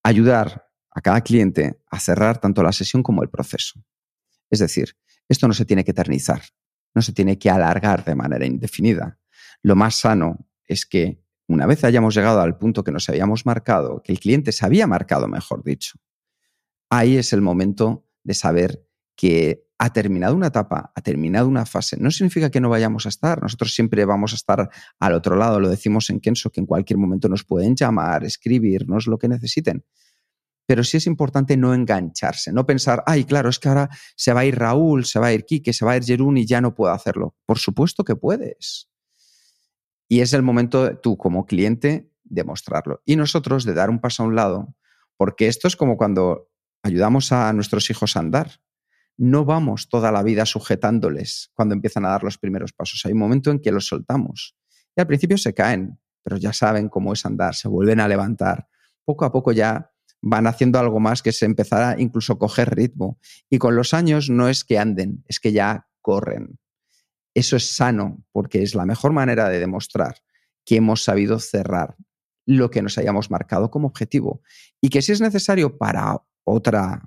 [0.04, 3.84] ayudar a cada cliente a cerrar tanto la sesión como el proceso.
[4.52, 4.95] Es decir,
[5.28, 6.43] esto no se tiene que eternizar,
[6.94, 9.20] no se tiene que alargar de manera indefinida.
[9.62, 14.02] Lo más sano es que una vez hayamos llegado al punto que nos habíamos marcado,
[14.04, 16.00] que el cliente se había marcado, mejor dicho,
[16.89, 21.98] ahí es el momento de saber que ha terminado una etapa, ha terminado una fase.
[22.00, 23.42] No significa que no vayamos a estar.
[23.42, 24.70] Nosotros siempre vamos a estar
[25.00, 25.60] al otro lado.
[25.60, 29.84] Lo decimos en Kenso, que en cualquier momento nos pueden llamar, escribirnos lo que necesiten.
[30.72, 34.39] Pero sí es importante no engancharse, no pensar, ay, claro, es que ahora se va
[34.39, 36.61] a ir Raúl, se va a ir Quique, se va a ir Jerún y ya
[36.61, 37.36] no puedo hacerlo.
[37.45, 38.89] Por supuesto que puedes.
[40.07, 43.01] Y es el momento tú como cliente de mostrarlo.
[43.05, 44.74] Y nosotros de dar un paso a un lado,
[45.17, 46.49] porque esto es como cuando
[46.84, 48.61] ayudamos a nuestros hijos a andar.
[49.17, 53.01] No vamos toda la vida sujetándoles cuando empiezan a dar los primeros pasos.
[53.03, 54.55] Hay un momento en que los soltamos.
[54.95, 58.69] Y al principio se caen, pero ya saben cómo es andar, se vuelven a levantar.
[59.03, 59.91] Poco a poco ya
[60.22, 63.19] van haciendo algo más que se empezará incluso a coger ritmo.
[63.49, 66.59] Y con los años no es que anden, es que ya corren.
[67.34, 70.17] Eso es sano porque es la mejor manera de demostrar
[70.65, 71.95] que hemos sabido cerrar
[72.45, 74.41] lo que nos hayamos marcado como objetivo
[74.82, 77.01] y que si es necesario para otra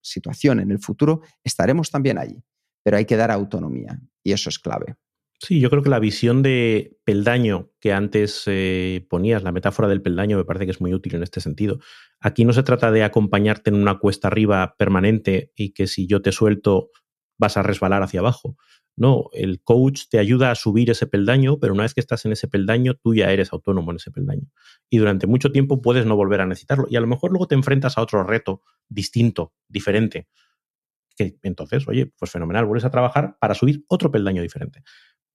[0.00, 2.42] situación en el futuro, estaremos también allí.
[2.82, 4.96] Pero hay que dar autonomía y eso es clave.
[5.44, 10.00] Sí, yo creo que la visión de peldaño que antes eh, ponías, la metáfora del
[10.00, 11.80] peldaño, me parece que es muy útil en este sentido.
[12.20, 16.22] Aquí no se trata de acompañarte en una cuesta arriba permanente y que si yo
[16.22, 16.90] te suelto
[17.38, 18.56] vas a resbalar hacia abajo,
[18.94, 22.32] no, el coach te ayuda a subir ese peldaño, pero una vez que estás en
[22.32, 24.46] ese peldaño, tú ya eres autónomo en ese peldaño.
[24.90, 26.86] Y durante mucho tiempo puedes no volver a necesitarlo.
[26.88, 30.28] Y a lo mejor luego te enfrentas a otro reto distinto, diferente.
[31.16, 34.82] Que entonces, oye, pues fenomenal, vuelves a trabajar para subir otro peldaño diferente.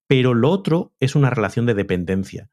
[0.08, 2.50] Pero lo otro es una relación de dependencia.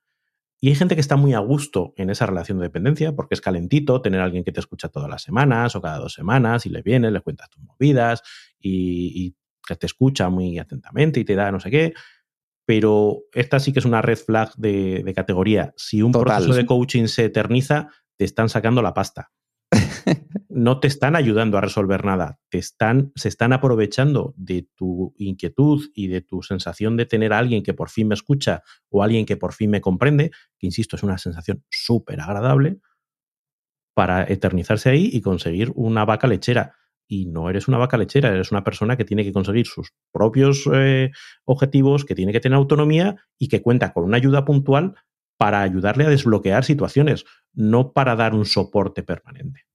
[0.61, 3.41] Y hay gente que está muy a gusto en esa relación de dependencia porque es
[3.41, 6.69] calentito tener a alguien que te escucha todas las semanas o cada dos semanas y
[6.69, 8.21] le vienes, le cuentas tus movidas
[8.59, 9.35] y, y
[9.65, 11.93] que te escucha muy atentamente y te da no sé qué.
[12.65, 15.73] Pero esta sí que es una red flag de, categoría.
[15.77, 19.31] Si un proceso de coaching se eterniza, te están sacando la pasta.
[20.55, 25.89] No te están ayudando a resolver nada, te están, se están aprovechando de tu inquietud
[25.93, 29.25] y de tu sensación de tener a alguien que por fin me escucha o alguien
[29.25, 32.79] que por fin me comprende, que insisto, es una sensación súper agradable,
[33.93, 36.75] para eternizarse ahí y conseguir una vaca lechera
[37.05, 40.69] y no eres una vaca lechera, eres una persona que tiene que conseguir sus propios
[40.73, 41.11] eh,
[41.43, 44.95] objetivos, que tiene que tener autonomía y que cuenta con una ayuda puntual
[45.37, 49.65] para ayudarle a desbloquear situaciones, no para dar un soporte permanente.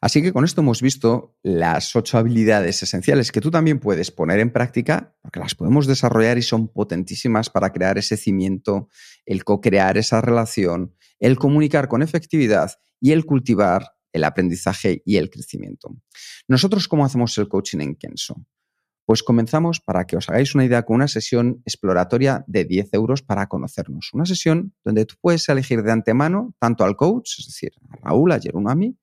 [0.00, 4.38] Así que con esto hemos visto las ocho habilidades esenciales que tú también puedes poner
[4.38, 8.88] en práctica, porque las podemos desarrollar y son potentísimas para crear ese cimiento,
[9.26, 15.30] el co-crear esa relación, el comunicar con efectividad y el cultivar el aprendizaje y el
[15.30, 15.96] crecimiento.
[16.46, 18.46] Nosotros, ¿cómo hacemos el coaching en Kenso?
[19.04, 23.22] Pues comenzamos, para que os hagáis una idea, con una sesión exploratoria de 10 euros
[23.22, 24.10] para conocernos.
[24.12, 28.32] Una sesión donde tú puedes elegir de antemano tanto al coach, es decir, a Raúl,
[28.32, 28.98] a Jerón, a mí,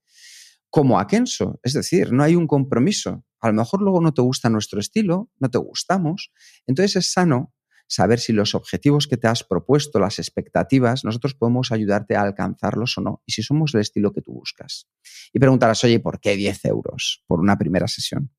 [0.76, 1.58] como a Kenso.
[1.64, 3.24] Es decir, no hay un compromiso.
[3.40, 6.34] A lo mejor luego no te gusta nuestro estilo, no te gustamos.
[6.68, 7.54] Entonces es sano
[7.88, 12.98] saber si los objetivos que te has propuesto, las expectativas, nosotros podemos ayudarte a alcanzarlos
[12.98, 14.90] o no, y si somos el estilo que tú buscas.
[15.32, 18.34] Y preguntarás, oye, ¿por qué 10 euros por una primera sesión?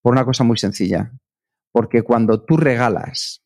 [0.00, 1.18] Por una cosa muy sencilla,
[1.72, 3.42] porque cuando tú regalas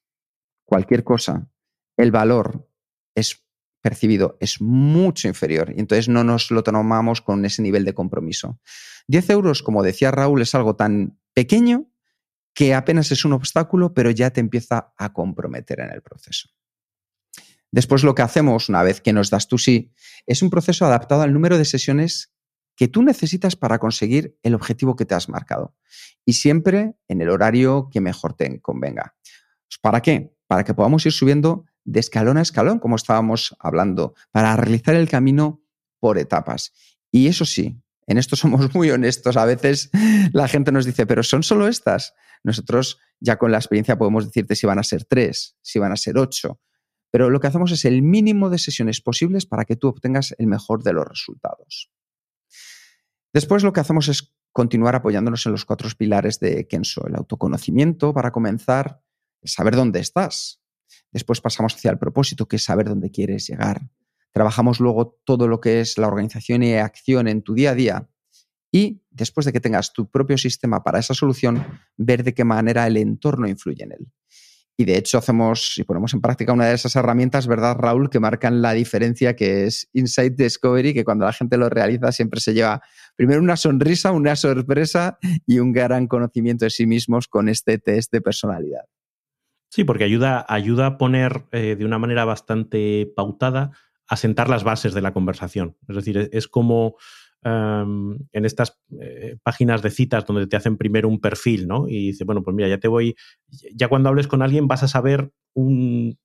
[0.67, 1.51] cualquier cosa,
[1.97, 2.69] el valor
[3.15, 3.43] es
[3.81, 8.61] percibido es mucho inferior y entonces no nos lo tomamos con ese nivel de compromiso.
[9.09, 11.91] 10 euros, como decía Raúl, es algo tan pequeño
[12.55, 16.49] que apenas es un obstáculo, pero ya te empieza a comprometer en el proceso.
[17.73, 19.93] Después lo que hacemos, una vez que nos das tú sí,
[20.27, 22.33] es un proceso adaptado al número de sesiones
[22.77, 25.77] que tú necesitas para conseguir el objetivo que te has marcado.
[26.25, 29.15] Y siempre en el horario que mejor te convenga.
[29.81, 30.35] ¿Para qué?
[30.47, 35.09] Para que podamos ir subiendo de escalón a escalón, como estábamos hablando, para realizar el
[35.09, 35.63] camino
[35.99, 36.73] por etapas.
[37.11, 39.37] Y eso sí, en esto somos muy honestos.
[39.37, 39.91] A veces
[40.33, 42.15] la gente nos dice, pero son solo estas.
[42.43, 45.97] Nosotros ya con la experiencia podemos decirte si van a ser tres, si van a
[45.97, 46.61] ser ocho.
[47.11, 50.47] Pero lo que hacemos es el mínimo de sesiones posibles para que tú obtengas el
[50.47, 51.91] mejor de los resultados.
[53.33, 57.07] Después lo que hacemos es continuar apoyándonos en los cuatro pilares de Kenso.
[57.07, 59.03] El autoconocimiento para comenzar,
[59.45, 60.60] saber dónde estás.
[61.13, 63.81] Después pasamos hacia el propósito, que es saber dónde quieres llegar.
[64.33, 68.09] Trabajamos luego todo lo que es la organización y acción en tu día a día.
[68.73, 72.87] Y después de que tengas tu propio sistema para esa solución, ver de qué manera
[72.87, 74.13] el entorno influye en él.
[74.77, 78.19] Y de hecho hacemos y ponemos en práctica una de esas herramientas, ¿verdad, Raúl?, que
[78.19, 82.55] marcan la diferencia, que es Insight Discovery, que cuando la gente lo realiza siempre se
[82.55, 82.81] lleva
[83.15, 88.11] primero una sonrisa, una sorpresa y un gran conocimiento de sí mismos con este test
[88.11, 88.85] de personalidad.
[89.71, 93.71] Sí, porque ayuda, ayuda a poner eh, de una manera bastante pautada
[94.09, 95.77] a sentar las bases de la conversación.
[95.89, 96.97] Es decir, es, como
[97.43, 101.89] em, en estas eh, páginas de citas donde te hacen primero un perfil, ¿no?
[101.89, 103.15] Y dice, bueno, pues mira, ya te voy,
[103.73, 106.19] ya cuando hables con alguien vas a saber un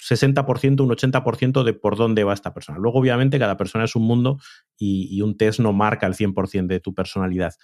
[0.00, 2.78] 60%, un 80% de por dónde va esta persona.
[2.78, 4.38] Luego, obviamente, cada persona es un mundo
[4.78, 7.54] y, y un test no marca el 100% de tu personalidad,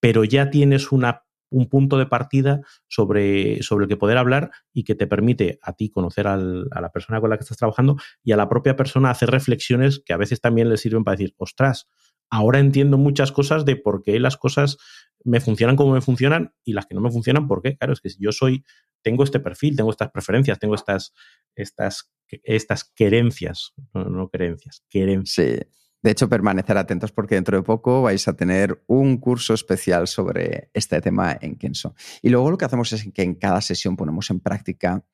[0.00, 4.84] pero ya tienes una un punto de partida sobre, sobre el que poder hablar y
[4.84, 8.32] que te permite a ti conocer a la persona con la que estás trabajando y
[8.32, 11.88] a la propia persona hacer reflexiones que a veces también le sirven para decir, ostras,
[12.30, 14.78] ahora entiendo muchas cosas de por qué las cosas
[15.24, 17.76] me funcionan como me funcionan y las que no me funcionan, ¿por qué?
[17.76, 18.64] Claro, es que yo soy,
[19.02, 21.12] tengo este perfil, tengo estas preferencias, tengo estas,
[21.54, 22.10] estas,
[22.44, 25.58] estas querencias, no, no creencias, querencias.
[25.60, 25.80] Sí.
[26.02, 30.70] De hecho, permanecer atentos porque dentro de poco vais a tener un curso especial sobre
[30.72, 31.94] este tema en Kenso.
[32.22, 35.04] Y luego lo que hacemos es que en cada sesión ponemos en práctica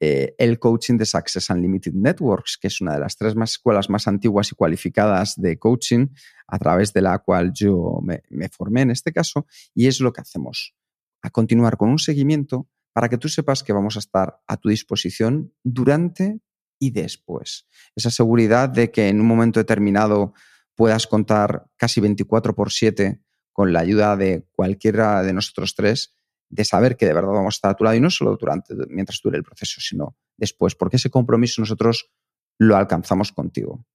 [0.00, 3.88] eh, el coaching de Success Unlimited Networks, que es una de las tres más escuelas
[3.88, 6.08] más antiguas y cualificadas de coaching,
[6.46, 10.12] a través de la cual yo me, me formé en este caso, y es lo
[10.12, 10.74] que hacemos,
[11.22, 14.68] a continuar con un seguimiento para que tú sepas que vamos a estar a tu
[14.68, 16.40] disposición durante
[16.84, 17.66] y después.
[17.96, 20.34] Esa seguridad de que en un momento determinado
[20.74, 23.22] puedas contar casi 24 por 7
[23.52, 26.14] con la ayuda de cualquiera de nosotros tres,
[26.50, 28.74] de saber que de verdad vamos a estar a tu lado y no solo durante,
[28.88, 32.10] mientras dure el proceso, sino después, porque ese compromiso nosotros
[32.58, 33.86] lo alcanzamos contigo.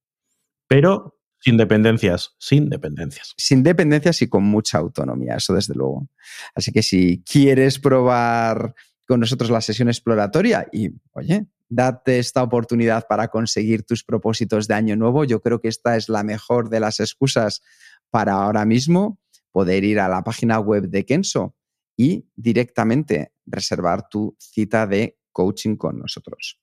[0.66, 3.34] Pero sin dependencias, sin dependencias.
[3.36, 6.08] Sin dependencias y con mucha autonomía, eso desde luego.
[6.54, 8.74] Así que si quieres probar
[9.06, 14.74] con nosotros la sesión exploratoria y, oye, date esta oportunidad para conseguir tus propósitos de
[14.74, 15.24] año nuevo.
[15.24, 17.62] Yo creo que esta es la mejor de las excusas
[18.10, 19.20] para ahora mismo
[19.52, 21.56] poder ir a la página web de Kenso
[21.96, 26.60] y directamente reservar tu cita de coaching con nosotros.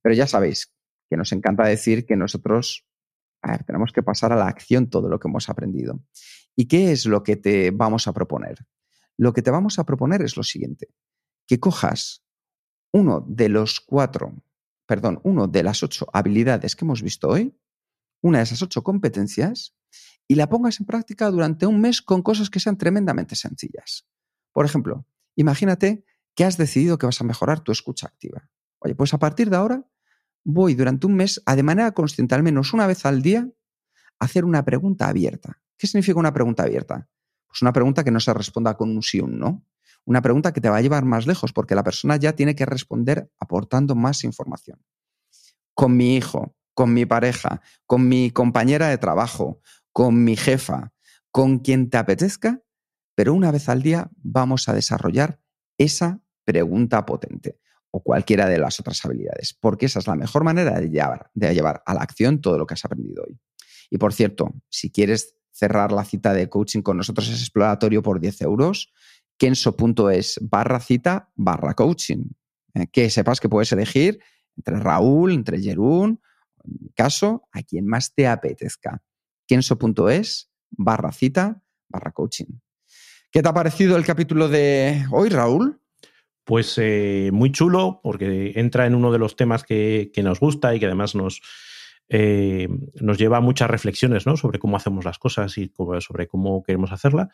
[0.00, 0.72] Pero ya sabéis
[1.08, 2.86] que nos encanta decir que nosotros
[3.66, 6.00] tenemos que pasar a la acción todo lo que hemos aprendido.
[6.56, 8.66] ¿Y qué es lo que te vamos a proponer?
[9.18, 10.88] Lo que te vamos a proponer es lo siguiente,
[11.46, 12.24] que cojas
[12.92, 14.34] uno de los cuatro
[14.86, 17.58] perdón, uno de las ocho habilidades que hemos visto hoy,
[18.22, 19.74] una de esas ocho competencias,
[20.28, 24.06] y la pongas en práctica durante un mes con cosas que sean tremendamente sencillas.
[24.52, 25.06] Por ejemplo,
[25.36, 28.48] imagínate que has decidido que vas a mejorar tu escucha activa.
[28.78, 29.86] Oye, pues a partir de ahora
[30.44, 33.48] voy durante un mes a de manera consciente, al menos una vez al día,
[34.18, 35.60] a hacer una pregunta abierta.
[35.76, 37.08] ¿Qué significa una pregunta abierta?
[37.48, 39.64] Pues una pregunta que no se responda con un sí o un no,
[40.06, 42.64] una pregunta que te va a llevar más lejos porque la persona ya tiene que
[42.64, 44.80] responder aportando más información.
[45.74, 49.60] Con mi hijo, con mi pareja, con mi compañera de trabajo,
[49.92, 50.92] con mi jefa,
[51.30, 52.62] con quien te apetezca,
[53.14, 55.40] pero una vez al día vamos a desarrollar
[55.76, 57.58] esa pregunta potente
[57.90, 61.52] o cualquiera de las otras habilidades, porque esa es la mejor manera de llevar, de
[61.52, 63.38] llevar a la acción todo lo que has aprendido hoy.
[63.90, 68.20] Y por cierto, si quieres cerrar la cita de coaching con nosotros es exploratorio por
[68.20, 68.92] 10 euros
[69.38, 72.24] kenso.es barra cita barra coaching.
[72.74, 74.20] Eh, que sepas que puedes elegir
[74.56, 76.20] entre Raúl, entre Jerún,
[76.64, 79.02] en mi caso, a quien más te apetezca.
[79.46, 82.46] kenso.es barra cita barra coaching.
[83.30, 85.80] ¿Qué te ha parecido el capítulo de hoy, Raúl?
[86.44, 90.80] Pues eh, muy chulo, porque entra en uno de los temas que, nos gusta y
[90.80, 91.42] que además nos,
[92.08, 92.68] eh,
[93.00, 94.36] nos lleva a muchas reflexiones ¿no?
[94.36, 97.30] sobre cómo hacemos las cosas y sobre cómo queremos hacerla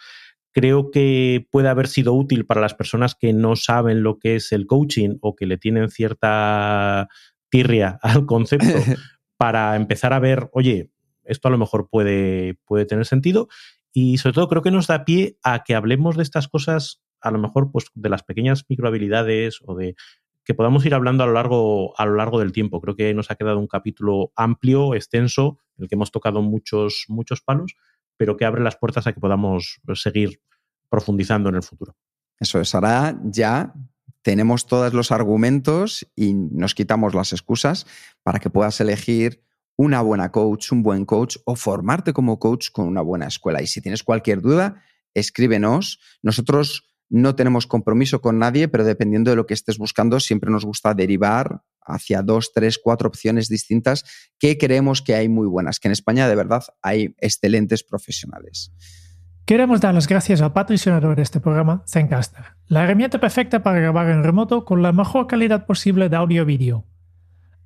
[0.53, 4.53] creo que puede haber sido útil para las personas que no saben lo que es
[4.53, 7.09] el coaching o que le tienen cierta
[7.51, 8.67] tirria al concepto
[9.37, 10.91] para empezar a ver, oye,
[11.25, 13.49] esto a lo mejor puede, puede tener sentido.
[13.93, 17.31] Y sobre todo creo que nos da pie a que hablemos de estas cosas, a
[17.31, 19.95] lo mejor pues de las pequeñas microhabilidades o de
[20.45, 22.81] que podamos ir hablando a lo largo, a lo largo del tiempo.
[22.81, 27.05] Creo que nos ha quedado un capítulo amplio, extenso, en el que hemos tocado muchos,
[27.09, 27.75] muchos palos,
[28.17, 30.41] pero que abre las puertas a que podamos seguir
[30.89, 31.97] profundizando en el futuro.
[32.39, 33.73] Eso es, ahora ya
[34.23, 37.87] tenemos todos los argumentos y nos quitamos las excusas
[38.23, 39.43] para que puedas elegir
[39.77, 43.63] una buena coach, un buen coach o formarte como coach con una buena escuela.
[43.63, 44.83] Y si tienes cualquier duda,
[45.15, 45.99] escríbenos.
[46.23, 50.65] Nosotros no tenemos compromiso con nadie, pero dependiendo de lo que estés buscando, siempre nos
[50.65, 54.05] gusta derivar hacia dos, tres, cuatro opciones distintas
[54.39, 58.73] que creemos que hay muy buenas, que en España de verdad hay excelentes profesionales.
[59.45, 64.09] Queremos dar las gracias al patrocinador de este programa, Zencaster, la herramienta perfecta para grabar
[64.09, 66.87] en remoto con la mejor calidad posible de audio y vídeo.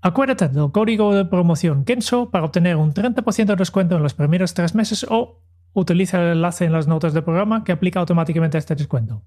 [0.01, 4.55] Acuérdate del código de promoción Kenso para obtener un 30% de descuento en los primeros
[4.55, 5.43] tres meses o
[5.73, 9.23] utiliza el enlace en las notas del programa que aplica automáticamente este descuento.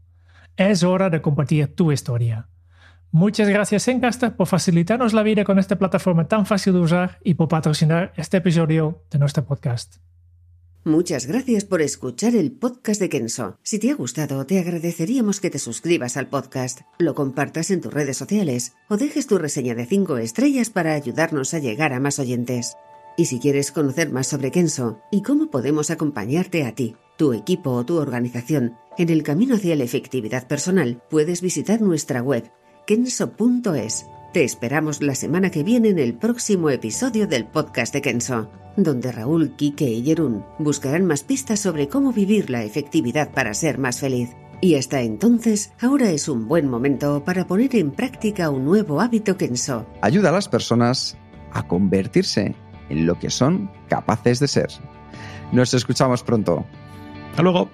[0.57, 2.49] Es hora de compartir tu historia.
[3.11, 7.33] Muchas gracias Zencaster por facilitarnos la vida con esta plataforma tan fácil de usar y
[7.33, 9.95] por patrocinar este episodio de nuestro podcast.
[10.83, 13.57] Muchas gracias por escuchar el podcast de Kenso.
[13.63, 17.93] Si te ha gustado, te agradeceríamos que te suscribas al podcast, lo compartas en tus
[17.93, 22.19] redes sociales o dejes tu reseña de 5 estrellas para ayudarnos a llegar a más
[22.19, 22.77] oyentes.
[23.17, 27.71] Y si quieres conocer más sobre Kenso y cómo podemos acompañarte a ti, tu equipo
[27.71, 32.49] o tu organización en el camino hacia la efectividad personal, puedes visitar nuestra web
[32.89, 38.49] kenso.es te esperamos la semana que viene en el próximo episodio del podcast de Kenso,
[38.77, 43.77] donde Raúl, Kike y Jerún buscarán más pistas sobre cómo vivir la efectividad para ser
[43.77, 44.31] más feliz.
[44.59, 49.37] Y hasta entonces, ahora es un buen momento para poner en práctica un nuevo hábito
[49.37, 49.85] Kenso.
[50.01, 51.15] Ayuda a las personas
[51.51, 52.55] a convertirse
[52.89, 54.69] en lo que son capaces de ser.
[55.51, 56.65] Nos escuchamos pronto.
[57.29, 57.69] Hasta luego.